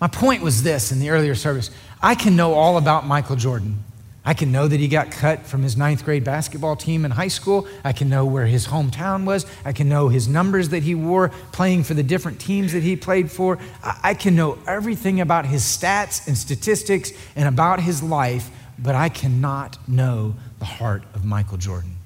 [0.00, 1.70] my point was this in the earlier service
[2.02, 3.84] I can know all about Michael Jordan.
[4.24, 7.28] I can know that he got cut from his ninth grade basketball team in high
[7.28, 7.68] school.
[7.84, 9.44] I can know where his hometown was.
[9.62, 12.96] I can know his numbers that he wore playing for the different teams that he
[12.96, 13.58] played for.
[13.82, 19.10] I can know everything about his stats and statistics and about his life, but I
[19.10, 21.96] cannot know the heart of Michael Jordan.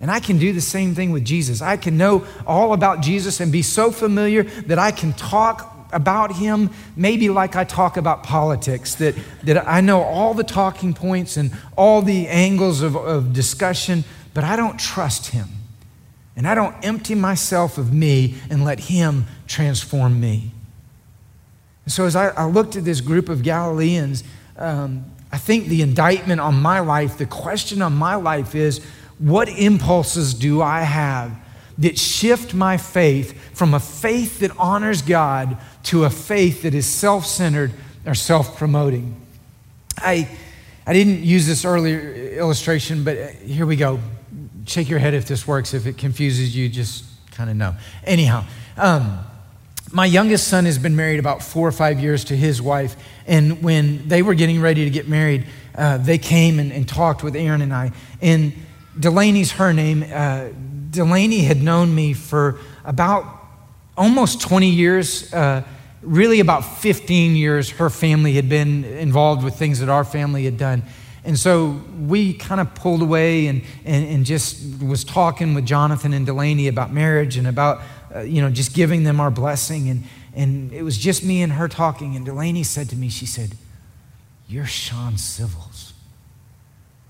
[0.00, 1.62] And I can do the same thing with Jesus.
[1.62, 6.34] I can know all about Jesus and be so familiar that I can talk about
[6.34, 11.36] him maybe like I talk about politics, that, that I know all the talking points
[11.36, 14.04] and all the angles of, of discussion,
[14.34, 15.48] but I don't trust him.
[16.36, 20.50] And I don't empty myself of me and let him transform me.
[21.84, 24.24] And so as I, I looked at this group of Galileans,
[24.56, 28.84] um, I think the indictment on my life, the question on my life is,
[29.18, 31.36] what impulses do I have
[31.78, 36.86] that shift my faith from a faith that honors God to a faith that is
[36.86, 37.72] self centered
[38.06, 39.20] or self promoting?
[39.98, 40.28] I,
[40.86, 44.00] I didn't use this earlier illustration, but here we go.
[44.66, 45.74] Shake your head if this works.
[45.74, 47.74] If it confuses you, just kind of know.
[48.04, 48.44] Anyhow,
[48.76, 49.24] um,
[49.92, 52.96] my youngest son has been married about four or five years to his wife.
[53.26, 55.46] And when they were getting ready to get married,
[55.76, 57.92] uh, they came and, and talked with Aaron and I.
[58.20, 58.52] And
[58.98, 60.04] Delaney's her name.
[60.10, 60.48] Uh,
[60.90, 63.24] Delaney had known me for about
[63.96, 65.32] almost 20 years.
[65.32, 65.64] Uh,
[66.02, 70.56] really, about 15 years, her family had been involved with things that our family had
[70.56, 70.82] done.
[71.24, 76.12] And so we kind of pulled away and, and, and just was talking with Jonathan
[76.12, 77.80] and Delaney about marriage and about,
[78.14, 79.88] uh, you know, just giving them our blessing.
[79.88, 80.04] And,
[80.34, 82.14] and it was just me and her talking.
[82.14, 83.56] And Delaney said to me, she said,
[84.46, 85.93] You're Shawn Civils.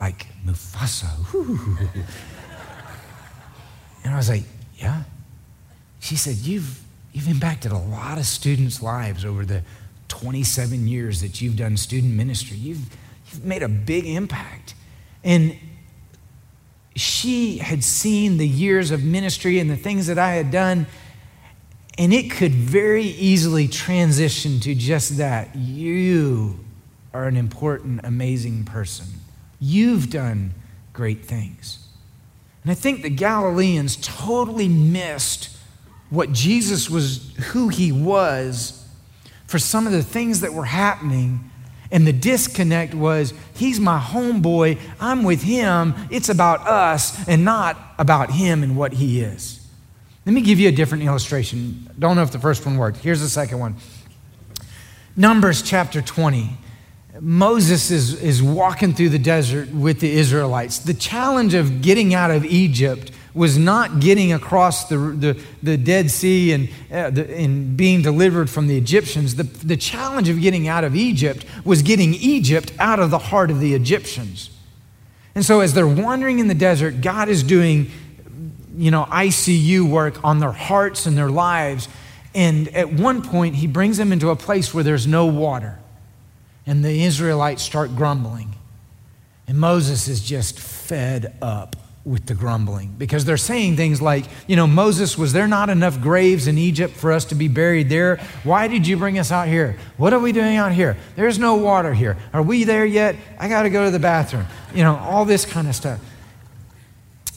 [0.00, 1.10] Like Mufasa.
[4.04, 4.44] and I was like,
[4.76, 5.04] Yeah.
[6.00, 9.62] She said, You've, you've impacted a lot of students' lives over the
[10.08, 12.56] 27 years that you've done student ministry.
[12.56, 12.86] You've,
[13.32, 14.74] you've made a big impact.
[15.22, 15.56] And
[16.96, 20.86] she had seen the years of ministry and the things that I had done,
[21.98, 25.54] and it could very easily transition to just that.
[25.56, 26.60] You
[27.12, 29.06] are an important, amazing person.
[29.60, 30.54] You've done
[30.92, 31.86] great things.
[32.62, 35.50] And I think the Galileans totally missed
[36.10, 38.86] what Jesus was, who he was,
[39.46, 41.50] for some of the things that were happening.
[41.90, 47.76] And the disconnect was, he's my homeboy, I'm with him, it's about us and not
[47.98, 49.64] about him and what he is.
[50.24, 51.90] Let me give you a different illustration.
[51.98, 52.98] Don't know if the first one worked.
[52.98, 53.76] Here's the second one
[55.16, 56.56] Numbers chapter 20.
[57.20, 60.80] Moses is, is walking through the desert with the Israelites.
[60.80, 66.10] The challenge of getting out of Egypt was not getting across the, the, the Dead
[66.10, 69.36] Sea and, uh, the, and being delivered from the Egyptians.
[69.36, 73.50] The, the challenge of getting out of Egypt was getting Egypt out of the heart
[73.50, 74.50] of the Egyptians.
[75.36, 77.90] And so, as they're wandering in the desert, God is doing,
[78.76, 81.88] you know, ICU work on their hearts and their lives.
[82.36, 85.80] And at one point, He brings them into a place where there's no water.
[86.66, 88.54] And the Israelites start grumbling.
[89.46, 94.56] And Moses is just fed up with the grumbling because they're saying things like, you
[94.56, 98.16] know, Moses, was there not enough graves in Egypt for us to be buried there?
[98.42, 99.78] Why did you bring us out here?
[99.96, 100.98] What are we doing out here?
[101.16, 102.18] There's no water here.
[102.32, 103.16] Are we there yet?
[103.38, 104.46] I got to go to the bathroom.
[104.74, 106.00] You know, all this kind of stuff.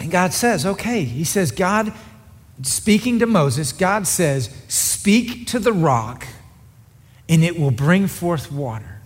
[0.01, 1.03] And God says, okay.
[1.03, 1.93] He says, God,
[2.61, 6.27] speaking to Moses, God says, speak to the rock
[7.29, 8.96] and it will bring forth water.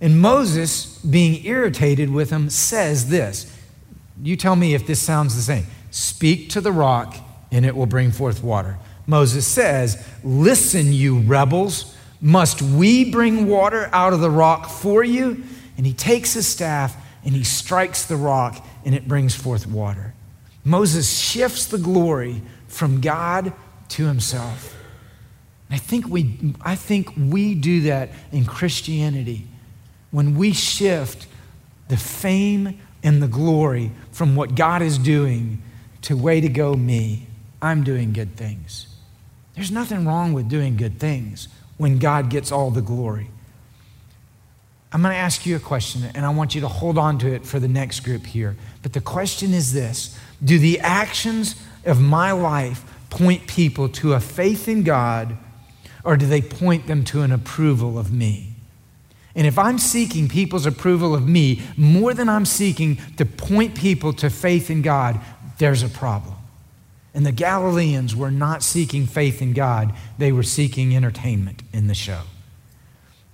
[0.00, 3.52] And Moses, being irritated with him, says this
[4.22, 5.66] you tell me if this sounds the same.
[5.90, 7.16] Speak to the rock,
[7.50, 8.78] and it will bring forth water.
[9.06, 15.44] Moses says, Listen, you rebels, must we bring water out of the rock for you?
[15.76, 20.14] And he takes his staff and he strikes the rock, and it brings forth water.
[20.64, 23.52] Moses shifts the glory from God
[23.90, 24.74] to himself.
[25.70, 29.46] I think we, I think we do that in Christianity
[30.10, 31.26] when we shift
[31.88, 35.62] the fame and the glory from what God is doing
[36.02, 37.26] to way to go me.
[37.60, 38.86] I'm doing good things.
[39.54, 43.30] There's nothing wrong with doing good things when God gets all the glory.
[44.92, 47.32] I'm going to ask you a question, and I want you to hold on to
[47.32, 48.56] it for the next group here.
[48.82, 54.20] But the question is this Do the actions of my life point people to a
[54.20, 55.36] faith in God,
[56.04, 58.47] or do they point them to an approval of me?
[59.38, 64.12] And if I'm seeking people's approval of me more than I'm seeking to point people
[64.14, 65.20] to faith in God,
[65.58, 66.34] there's a problem.
[67.14, 71.94] And the Galileans were not seeking faith in God, they were seeking entertainment in the
[71.94, 72.22] show.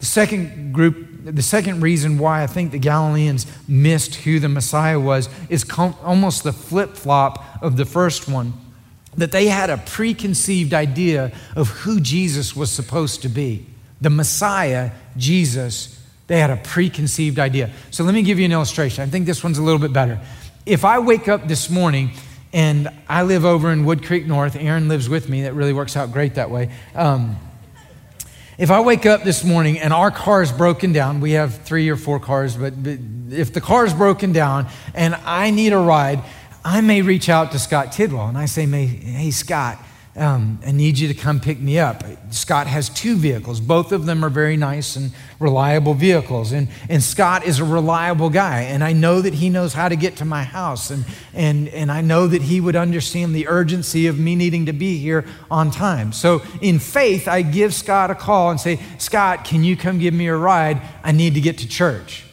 [0.01, 5.01] The second group, the second reason why I think the Galileans missed who the Messiah
[5.01, 8.53] was is almost the flip flop of the first one.
[9.17, 13.65] That they had a preconceived idea of who Jesus was supposed to be.
[14.01, 17.71] The Messiah, Jesus, they had a preconceived idea.
[17.91, 19.03] So let me give you an illustration.
[19.03, 20.21] I think this one's a little bit better.
[20.65, 22.13] If I wake up this morning
[22.53, 25.97] and I live over in Wood Creek North, Aaron lives with me, that really works
[25.97, 26.71] out great that way.
[26.95, 27.37] Um,
[28.57, 31.89] if I wake up this morning and our car is broken down, we have three
[31.91, 32.99] or four cars, but, but
[33.31, 36.23] if the car is broken down and I need a ride,
[36.65, 39.84] I may reach out to Scott Tidwell and I say, Hey, Scott,
[40.17, 42.05] um, I need you to come pick me up.
[42.31, 43.59] Scott has two vehicles.
[43.59, 45.11] Both of them are very nice and
[45.41, 46.53] reliable vehicles.
[46.53, 48.61] And, and Scott is a reliable guy.
[48.63, 50.91] And I know that he knows how to get to my house.
[50.91, 54.73] And, and, and I know that he would understand the urgency of me needing to
[54.73, 56.13] be here on time.
[56.13, 60.15] So in faith, I give Scott a call and say, Scott, can you come give
[60.15, 60.81] me a ride?
[61.03, 62.24] I need to get to church.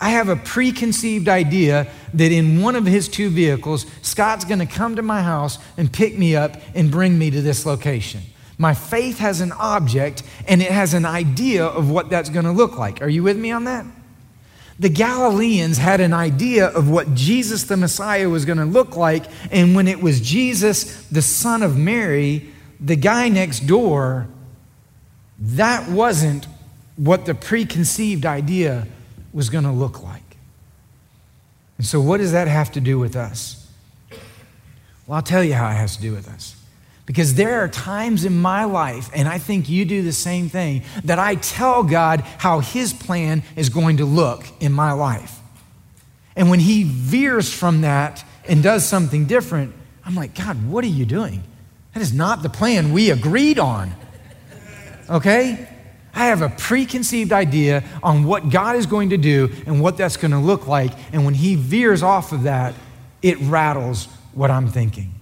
[0.00, 4.66] I have a preconceived idea that in one of his two vehicles, Scott's going to
[4.66, 8.22] come to my house and pick me up and bring me to this location.
[8.56, 12.52] My faith has an object and it has an idea of what that's going to
[12.52, 13.02] look like.
[13.02, 13.84] Are you with me on that?
[14.78, 19.26] The Galileans had an idea of what Jesus the Messiah was going to look like,
[19.50, 22.48] and when it was Jesus, the son of Mary,
[22.80, 24.26] the guy next door,
[25.38, 26.46] that wasn't
[26.96, 28.86] what the preconceived idea
[29.32, 30.22] was going to look like.
[31.78, 33.66] And so, what does that have to do with us?
[35.06, 36.56] Well, I'll tell you how it has to do with us.
[37.06, 40.82] Because there are times in my life, and I think you do the same thing,
[41.04, 45.38] that I tell God how His plan is going to look in my life.
[46.36, 49.74] And when He veers from that and does something different,
[50.04, 51.42] I'm like, God, what are you doing?
[51.94, 53.92] That is not the plan we agreed on.
[55.08, 55.68] Okay?
[56.14, 60.16] I have a preconceived idea on what God is going to do and what that's
[60.16, 60.92] going to look like.
[61.12, 62.74] And when He veers off of that,
[63.22, 65.14] it rattles what I'm thinking.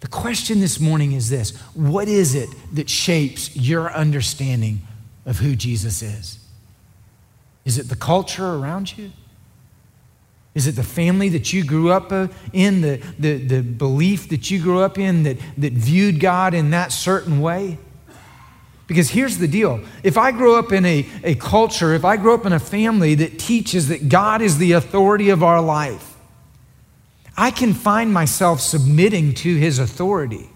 [0.00, 4.80] The question this morning is this What is it that shapes your understanding
[5.24, 6.38] of who Jesus is?
[7.64, 9.10] Is it the culture around you?
[10.54, 14.50] Is it the family that you grew up uh, in, the, the, the belief that
[14.50, 17.76] you grew up in that, that viewed God in that certain way?
[18.86, 22.34] Because here's the deal if I grow up in a, a culture, if I grow
[22.34, 26.14] up in a family that teaches that God is the authority of our life,
[27.36, 30.48] I can find myself submitting to his authority.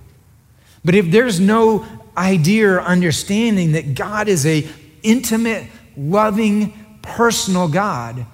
[0.85, 1.85] But if there's no
[2.17, 4.67] idea or understanding that God is a
[5.03, 5.67] intimate,
[5.97, 6.73] loving,
[7.03, 8.25] personal God,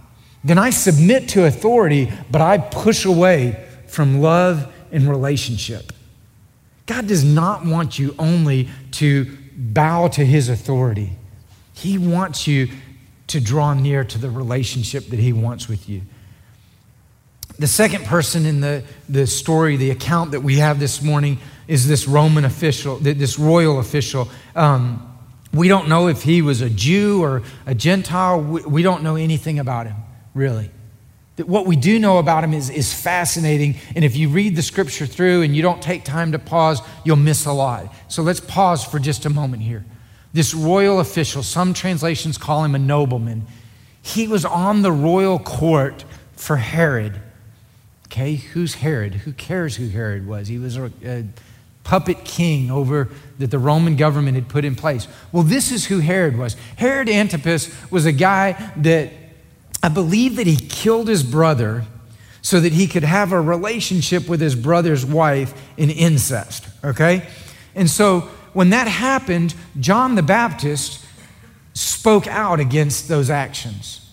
[0.45, 5.93] then I submit to authority, but I push away from love and relationship.
[6.87, 11.13] God does not want you only to bow to his authority,
[11.73, 12.69] He wants you
[13.29, 16.03] to draw near to the relationship that He wants with you.
[17.59, 21.89] The second person in the, the story, the account that we have this morning, is
[21.89, 24.29] this Roman official, this royal official.
[24.55, 25.19] Um,
[25.55, 28.41] we don't know if he was a Jew or a Gentile.
[28.41, 29.97] We, we don't know anything about him
[30.37, 30.71] really.
[31.45, 33.77] What we do know about him is, is fascinating.
[33.95, 37.17] And if you read the scripture through and you don't take time to pause, you'll
[37.17, 37.93] miss a lot.
[38.09, 39.85] So let's pause for just a moment here.
[40.33, 43.47] This royal official, some translations call him a nobleman,
[44.01, 47.21] he was on the royal court for Herod.
[48.07, 49.15] Okay, who's Herod?
[49.15, 50.49] Who cares who Herod was?
[50.49, 51.25] He was a, a
[51.85, 53.09] puppet king over
[53.39, 55.09] that the Roman government had put in place.
[55.33, 56.55] Well, this is who Herod was.
[56.77, 59.13] Herod Antipas was a guy that
[59.83, 61.85] I believe that he killed his brother
[62.43, 67.27] so that he could have a relationship with his brother's wife in incest, okay?
[67.75, 68.21] And so
[68.53, 71.05] when that happened, John the Baptist
[71.75, 74.09] spoke out against those actions.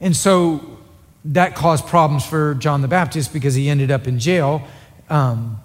[0.00, 0.78] And so
[1.24, 4.62] that caused problems for John the Baptist because he ended up in jail.
[5.10, 5.60] Um,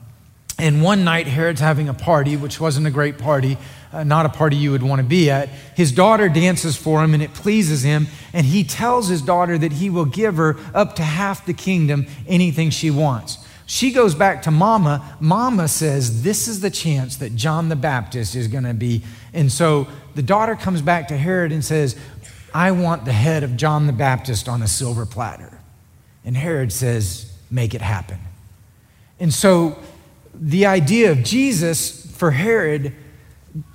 [0.64, 3.58] and one night, Herod's having a party, which wasn't a great party,
[3.92, 5.50] uh, not a party you would want to be at.
[5.76, 8.08] His daughter dances for him, and it pleases him.
[8.32, 12.08] And he tells his daughter that he will give her up to half the kingdom,
[12.30, 13.46] anything she wants.
[13.66, 15.18] She goes back to Mama.
[15.20, 19.04] Mama says, This is the chance that John the Baptist is going to be.
[19.34, 21.98] And so the daughter comes back to Herod and says,
[22.54, 25.60] I want the head of John the Baptist on a silver platter.
[26.24, 28.20] And Herod says, Make it happen.
[29.20, 29.78] And so
[30.34, 32.94] the idea of Jesus for Herod,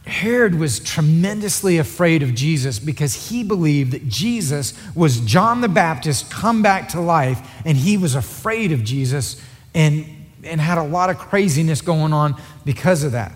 [0.07, 6.31] Herod was tremendously afraid of Jesus because he believed that Jesus was John the Baptist
[6.31, 9.41] come back to life, and he was afraid of Jesus
[9.75, 10.07] and,
[10.43, 13.33] and had a lot of craziness going on because of that.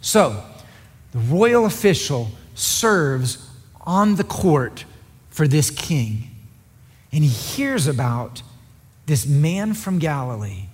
[0.00, 0.42] So,
[1.12, 3.48] the royal official serves
[3.82, 4.84] on the court
[5.30, 6.30] for this king,
[7.12, 8.42] and he hears about
[9.06, 10.66] this man from Galilee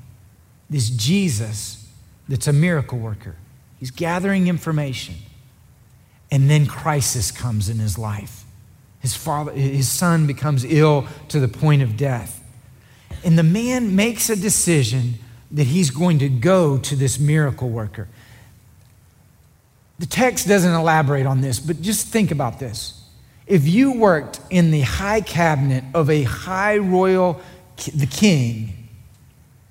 [0.68, 1.88] this Jesus
[2.28, 3.36] that's a miracle worker.
[3.78, 5.14] He's gathering information.
[6.30, 8.44] And then crisis comes in his life.
[9.00, 12.44] His, father, his son becomes ill to the point of death.
[13.24, 15.14] And the man makes a decision
[15.52, 18.08] that he's going to go to this miracle worker.
[19.98, 23.02] The text doesn't elaborate on this, but just think about this.
[23.46, 27.40] If you worked in the high cabinet of a high royal,
[27.94, 28.77] the king,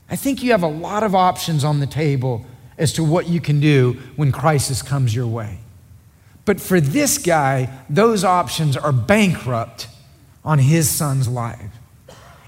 [0.09, 2.45] I think you have a lot of options on the table
[2.77, 5.59] as to what you can do when crisis comes your way.
[6.45, 9.87] But for this guy, those options are bankrupt
[10.45, 11.71] on his son's life.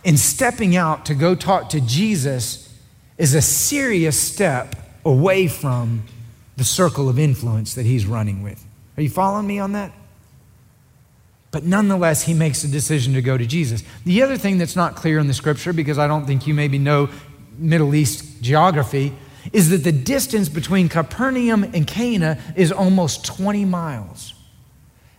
[0.06, 2.74] And stepping out to go talk to Jesus
[3.18, 6.04] is a serious step away from
[6.56, 8.66] the circle of influence that he's running with.
[8.96, 9.92] Are you following me on that?
[11.52, 13.84] But nonetheless, he makes a decision to go to Jesus.
[14.06, 16.78] The other thing that's not clear in the scripture, because I don't think you maybe
[16.78, 17.10] know
[17.60, 19.14] Middle East geography
[19.54, 24.34] is that the distance between Capernaum and Cana is almost 20 miles.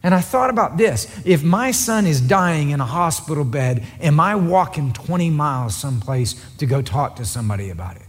[0.02, 4.18] And I thought about this if my son is dying in a hospital bed, am
[4.18, 8.06] I walking 20 miles someplace to go talk to somebody about it?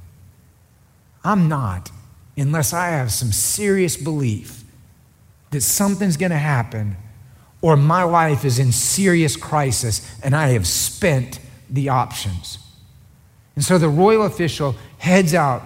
[1.24, 1.92] I'm not,
[2.38, 4.64] unless I have some serious belief
[5.52, 6.96] that something's going to happen
[7.62, 12.58] or my life is in serious crisis and I have spent the options.
[13.62, 15.62] And so the royal official heads out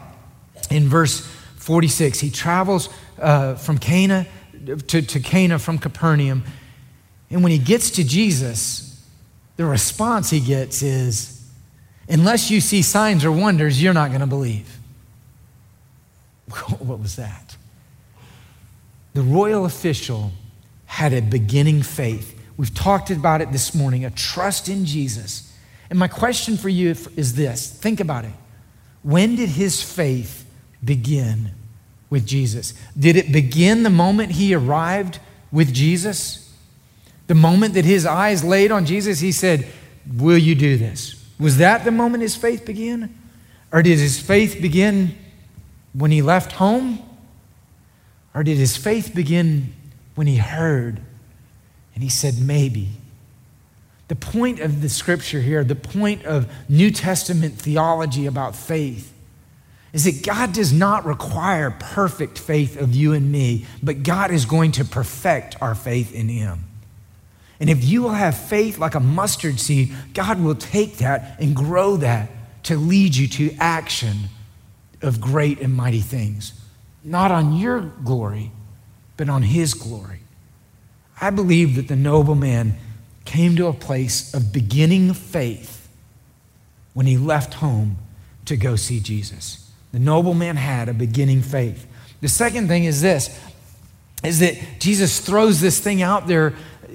[0.69, 1.25] in verse
[1.55, 2.19] 46.
[2.19, 4.27] He travels uh, from Cana
[4.87, 6.43] to, to Cana from Capernaum.
[7.29, 9.01] And when he gets to Jesus,
[9.55, 11.49] the response he gets is,
[12.09, 14.77] Unless you see signs or wonders, you're not going to believe.
[16.79, 17.55] What was that?
[19.13, 20.33] The royal official
[20.85, 22.37] had a beginning faith.
[22.57, 25.54] We've talked about it this morning a trust in Jesus.
[25.89, 28.33] And my question for you is this think about it.
[29.03, 30.49] When did his faith
[30.83, 31.51] begin
[32.09, 32.73] with Jesus?
[32.97, 35.19] Did it begin the moment he arrived
[35.51, 36.53] with Jesus?
[37.27, 39.67] The moment that his eyes laid on Jesus, he said,
[40.11, 41.23] Will you do this?
[41.39, 43.15] Was that the moment his faith began?
[43.71, 45.17] Or did his faith begin
[45.93, 47.03] when he left home?
[48.33, 49.73] Or did his faith begin
[50.15, 51.01] when he heard
[51.93, 52.89] and he said, Maybe?
[54.07, 59.11] The point of the scripture here, the point of New Testament theology about faith,
[59.93, 64.45] is that God does not require perfect faith of you and me, but God is
[64.45, 66.65] going to perfect our faith in Him.
[67.59, 71.55] And if you will have faith like a mustard seed, God will take that and
[71.55, 72.29] grow that
[72.63, 74.23] to lead you to action
[75.01, 76.59] of great and mighty things.
[77.03, 78.51] Not on your glory,
[79.15, 80.19] but on His glory.
[81.21, 82.75] I believe that the nobleman
[83.25, 85.89] came to a place of beginning faith
[86.93, 87.97] when he left home
[88.45, 89.71] to go see Jesus.
[89.91, 91.87] The nobleman had a beginning faith.
[92.21, 93.37] The second thing is this
[94.23, 96.53] is that Jesus throws this thing out there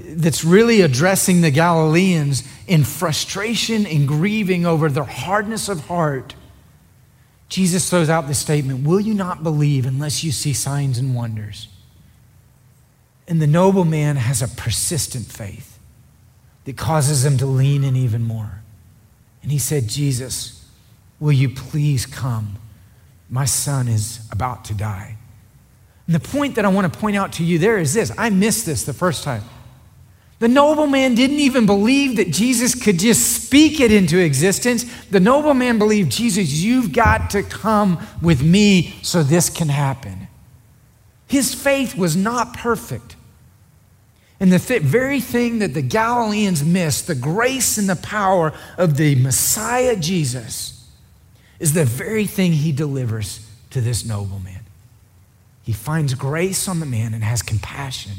[0.08, 6.34] that's really addressing the Galileans in frustration and grieving over their hardness of heart.
[7.48, 11.68] Jesus throws out the statement, Will you not believe unless you see signs and wonders?
[13.28, 15.69] And the nobleman has a persistent faith
[16.64, 18.62] that causes him to lean in even more.
[19.42, 20.68] And he said, Jesus,
[21.18, 22.56] will you please come?
[23.28, 25.16] My son is about to die.
[26.06, 28.30] And the point that I want to point out to you there is this I
[28.30, 29.42] missed this the first time.
[30.40, 34.84] The nobleman didn't even believe that Jesus could just speak it into existence.
[35.10, 40.28] The nobleman believed, Jesus, you've got to come with me so this can happen.
[41.28, 43.16] His faith was not perfect.
[44.40, 48.96] And the th- very thing that the Galileans missed, the grace and the power of
[48.96, 50.88] the Messiah Jesus,
[51.58, 54.64] is the very thing he delivers to this nobleman.
[55.62, 58.12] He finds grace on the man and has compassion.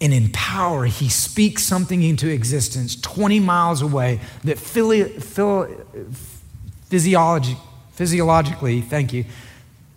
[0.00, 4.58] And in power, he speaks something into existence 20 miles away that
[6.88, 7.56] physiology,
[7.92, 9.24] physiologically, thank you,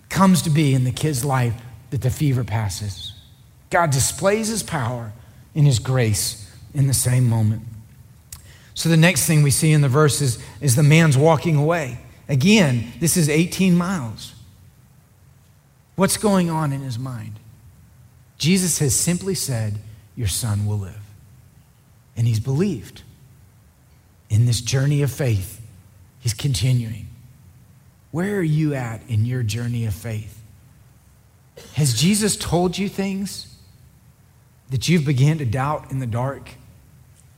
[0.10, 1.54] comes to be in the kid's life
[1.92, 3.09] that the fever passes.
[3.70, 5.14] God displays his power
[5.54, 7.64] in his grace in the same moment.
[8.74, 12.00] So the next thing we see in the verses is the man's walking away.
[12.28, 14.34] Again, this is 18 miles.
[15.96, 17.34] What's going on in his mind?
[18.38, 19.80] Jesus has simply said,
[20.16, 21.02] Your son will live.
[22.16, 23.02] And he's believed.
[24.30, 25.60] In this journey of faith,
[26.20, 27.08] he's continuing.
[28.12, 30.42] Where are you at in your journey of faith?
[31.74, 33.49] Has Jesus told you things
[34.70, 36.50] that you've began to doubt in the dark?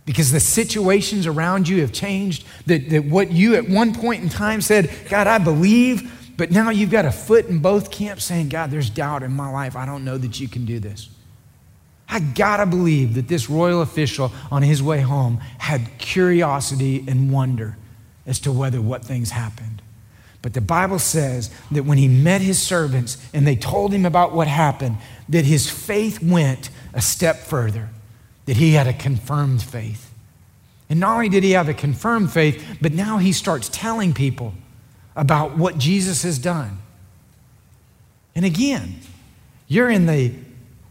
[0.06, 4.30] Because the situations around you have changed, that, that what you at one point in
[4.30, 8.50] time said, God, I believe, but now you've got a foot in both camps saying,
[8.50, 9.76] God, there's doubt in my life.
[9.76, 11.10] I don't know that you can do this.
[12.10, 17.78] I gotta believe that this royal official on his way home had curiosity and wonder
[18.26, 19.82] as to whether what things happened.
[20.42, 24.34] But the Bible says that when he met his servants and they told him about
[24.34, 24.98] what happened,
[25.30, 27.90] that his faith went a step further,
[28.46, 30.14] that he had a confirmed faith.
[30.90, 34.54] And not only did he have a confirmed faith, but now he starts telling people
[35.16, 36.80] about what Jesus has done.
[38.36, 39.00] And again,
[39.68, 40.34] you're in the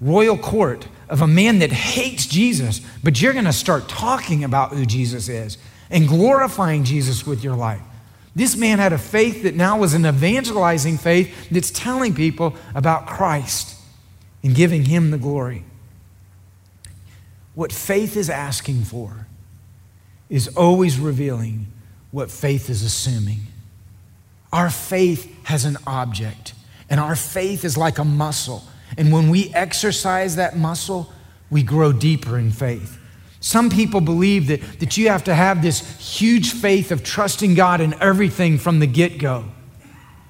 [0.01, 4.73] royal court of a man that hates Jesus, but you're going to start talking about
[4.73, 5.59] who Jesus is
[5.91, 7.83] and glorifying Jesus with your life.
[8.35, 13.07] This man had a faith that now was an evangelizing faith that's telling people about
[13.07, 13.77] Christ
[14.43, 15.65] and giving him the glory.
[17.61, 19.27] What faith is asking for
[20.31, 21.67] is always revealing
[22.11, 23.41] what faith is assuming.
[24.51, 26.55] Our faith has an object,
[26.89, 28.65] and our faith is like a muscle.
[28.97, 31.13] And when we exercise that muscle,
[31.51, 32.99] we grow deeper in faith.
[33.41, 37.83] Some people believe that, that you have to have this huge faith of trusting God
[37.83, 39.45] in everything from the get go.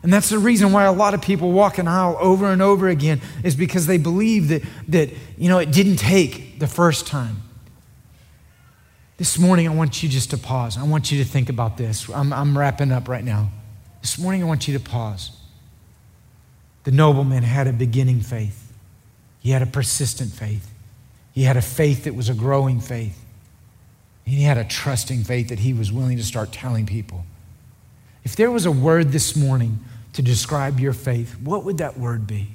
[0.02, 2.88] And that's the reason why a lot of people walk an aisle over and over
[2.88, 7.42] again is because they believe that, that you know, it didn't take the first time.
[9.18, 10.78] This morning, I want you just to pause.
[10.78, 12.08] I want you to think about this.
[12.08, 13.50] I'm, I'm wrapping up right now.
[14.00, 15.32] This morning, I want you to pause.
[16.84, 18.72] The nobleman had a beginning faith,
[19.40, 20.72] he had a persistent faith,
[21.32, 23.22] he had a faith that was a growing faith.
[24.24, 27.24] He had a trusting faith that he was willing to start telling people.
[28.22, 29.80] If there was a word this morning
[30.14, 32.48] to describe your faith, what would that word be?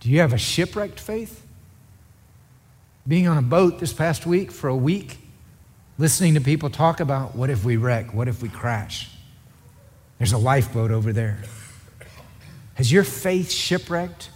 [0.00, 1.44] Do you have a shipwrecked faith?
[3.06, 5.18] Being on a boat this past week for a week,
[5.98, 8.14] listening to people talk about what if we wreck?
[8.14, 9.10] What if we crash?
[10.18, 11.42] There's a lifeboat over there.
[12.74, 14.30] Has your faith shipwrecked?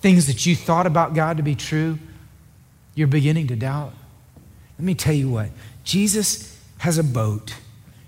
[0.00, 1.98] Things that you thought about God to be true,
[2.94, 3.92] you're beginning to doubt?
[4.78, 5.50] Let me tell you what
[5.82, 7.54] Jesus has a boat,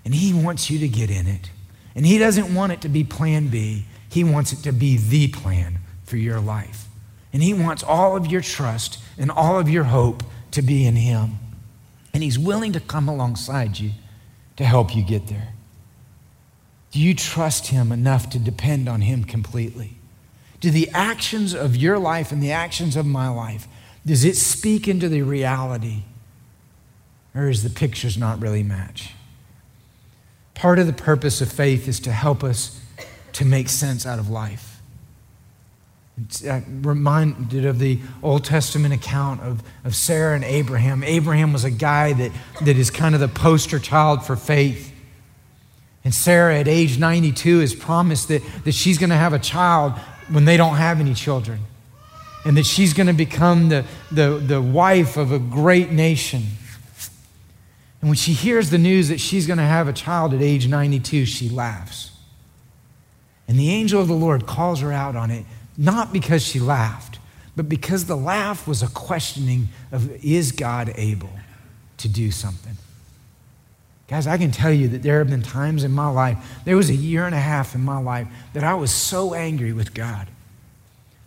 [0.05, 1.49] and he wants you to get in it.
[1.95, 5.27] And he doesn't want it to be plan B, he wants it to be the
[5.29, 6.87] plan for your life.
[7.33, 10.95] And he wants all of your trust and all of your hope to be in
[10.95, 11.37] him.
[12.13, 13.91] And he's willing to come alongside you
[14.57, 15.53] to help you get there.
[16.91, 19.93] Do you trust him enough to depend on him completely?
[20.59, 23.67] Do the actions of your life and the actions of my life,
[24.05, 26.03] does it speak into the reality
[27.33, 29.13] or is the pictures not really match?
[30.53, 32.79] Part of the purpose of faith is to help us
[33.33, 34.71] to make sense out of life.
[36.47, 41.03] I'm uh, reminded of the Old Testament account of, of Sarah and Abraham.
[41.03, 42.31] Abraham was a guy that,
[42.61, 44.93] that is kind of the poster child for faith.
[46.03, 49.93] And Sarah, at age 92, is promised that, that she's going to have a child
[50.29, 51.59] when they don't have any children.
[52.43, 56.43] And that she's going to become the, the, the wife of a great nation.
[58.01, 60.67] And when she hears the news that she's going to have a child at age
[60.67, 62.11] 92, she laughs.
[63.47, 65.45] And the angel of the Lord calls her out on it,
[65.77, 67.19] not because she laughed,
[67.55, 71.29] but because the laugh was a questioning of is God able
[71.97, 72.75] to do something?
[74.07, 76.89] Guys, I can tell you that there have been times in my life, there was
[76.89, 80.27] a year and a half in my life that I was so angry with God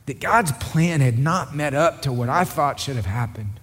[0.06, 3.58] that God's plan had not met up to what I thought should have happened.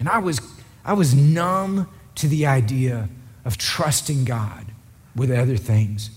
[0.00, 0.40] And I was,
[0.84, 3.08] I was numb to the idea
[3.44, 4.66] of trusting God
[5.14, 6.10] with other things.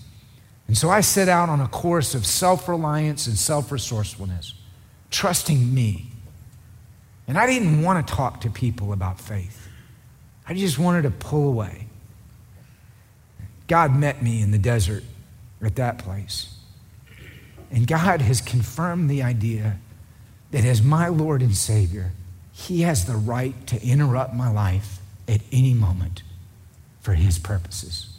[0.66, 4.54] And so I set out on a course of self reliance and self resourcefulness,
[5.10, 6.06] trusting me.
[7.26, 9.68] And I didn't want to talk to people about faith,
[10.46, 11.86] I just wanted to pull away.
[13.66, 15.04] God met me in the desert
[15.62, 16.56] at that place.
[17.70, 19.78] And God has confirmed the idea
[20.50, 22.10] that as my Lord and Savior,
[22.52, 24.99] He has the right to interrupt my life
[25.30, 26.22] at any moment
[27.00, 28.16] for His purposes.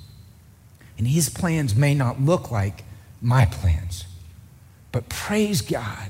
[0.97, 2.83] And His plans may not look like
[3.21, 4.05] my plans,
[4.91, 6.09] but praise God,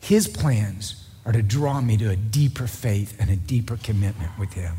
[0.00, 4.52] His plans are to draw me to a deeper faith and a deeper commitment with
[4.52, 4.76] Him.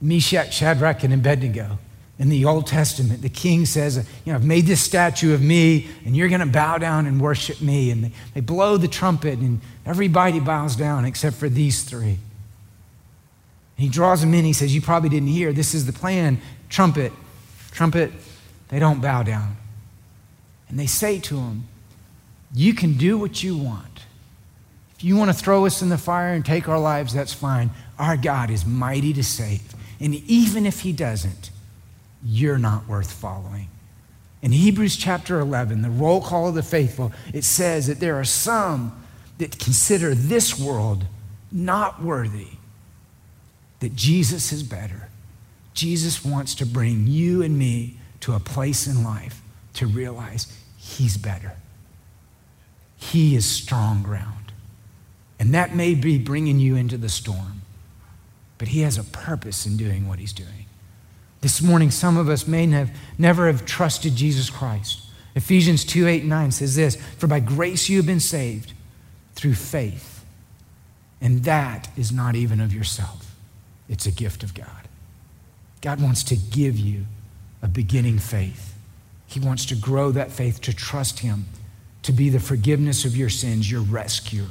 [0.00, 1.78] Meshach, Shadrach, and Abednego.
[2.18, 5.88] In the Old Testament, the king says, You know, I've made this statue of me,
[6.04, 7.90] and you're going to bow down and worship me.
[7.90, 12.18] And they, they blow the trumpet, and everybody bows down except for these three.
[13.76, 14.44] He draws them in.
[14.44, 15.52] He says, You probably didn't hear.
[15.52, 16.40] This is the plan.
[16.68, 17.12] Trumpet,
[17.72, 18.12] trumpet.
[18.68, 19.56] They don't bow down.
[20.68, 21.68] And they say to him,
[22.54, 24.00] You can do what you want.
[24.96, 27.70] If you want to throw us in the fire and take our lives, that's fine.
[27.98, 29.74] Our God is mighty to save.
[30.00, 31.50] And even if he doesn't,
[32.24, 33.68] you're not worth following.
[34.40, 38.24] In Hebrews chapter 11, the roll call of the faithful, it says that there are
[38.24, 39.04] some
[39.38, 41.04] that consider this world
[41.52, 42.48] not worthy
[43.80, 45.08] that Jesus is better.
[45.74, 49.42] Jesus wants to bring you and me to a place in life
[49.74, 51.52] to realize He's better.
[52.96, 54.52] He is strong ground.
[55.38, 57.62] And that may be bringing you into the storm,
[58.58, 60.66] but He has a purpose in doing what He's doing.
[61.42, 65.02] This morning, some of us may have never have trusted Jesus Christ.
[65.34, 68.72] Ephesians 2 8 and 9 says this For by grace you have been saved
[69.34, 70.24] through faith,
[71.20, 73.25] and that is not even of yourself.
[73.88, 74.88] It's a gift of God.
[75.80, 77.06] God wants to give you
[77.62, 78.74] a beginning faith.
[79.26, 81.46] He wants to grow that faith to trust Him,
[82.02, 84.46] to be the forgiveness of your sins, your rescuer.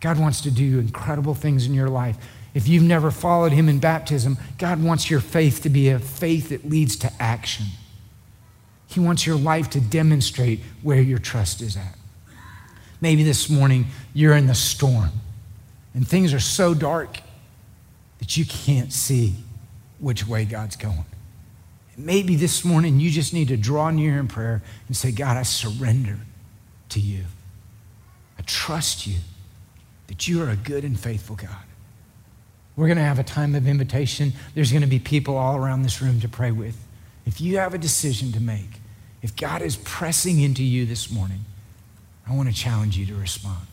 [0.00, 2.16] God wants to do incredible things in your life.
[2.54, 6.48] If you've never followed Him in baptism, God wants your faith to be a faith
[6.48, 7.66] that leads to action.
[8.86, 11.96] He wants your life to demonstrate where your trust is at.
[13.00, 15.10] Maybe this morning you're in the storm
[15.94, 17.20] and things are so dark
[18.20, 19.34] that you can't see
[19.98, 21.04] which way God's going.
[21.96, 25.42] Maybe this morning you just need to draw near in prayer and say, God, I
[25.42, 26.18] surrender
[26.90, 27.24] to you.
[28.38, 29.16] I trust you
[30.06, 31.64] that you are a good and faithful God.
[32.76, 34.32] We're going to have a time of invitation.
[34.54, 36.76] There's going to be people all around this room to pray with.
[37.26, 38.80] If you have a decision to make,
[39.22, 41.40] if God is pressing into you this morning,
[42.26, 43.66] I want to challenge you to respond.